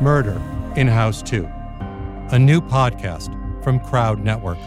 [0.00, 0.40] Murder
[0.76, 1.48] in House 2,
[2.32, 3.32] a new podcast
[3.62, 4.58] from Crowd Network.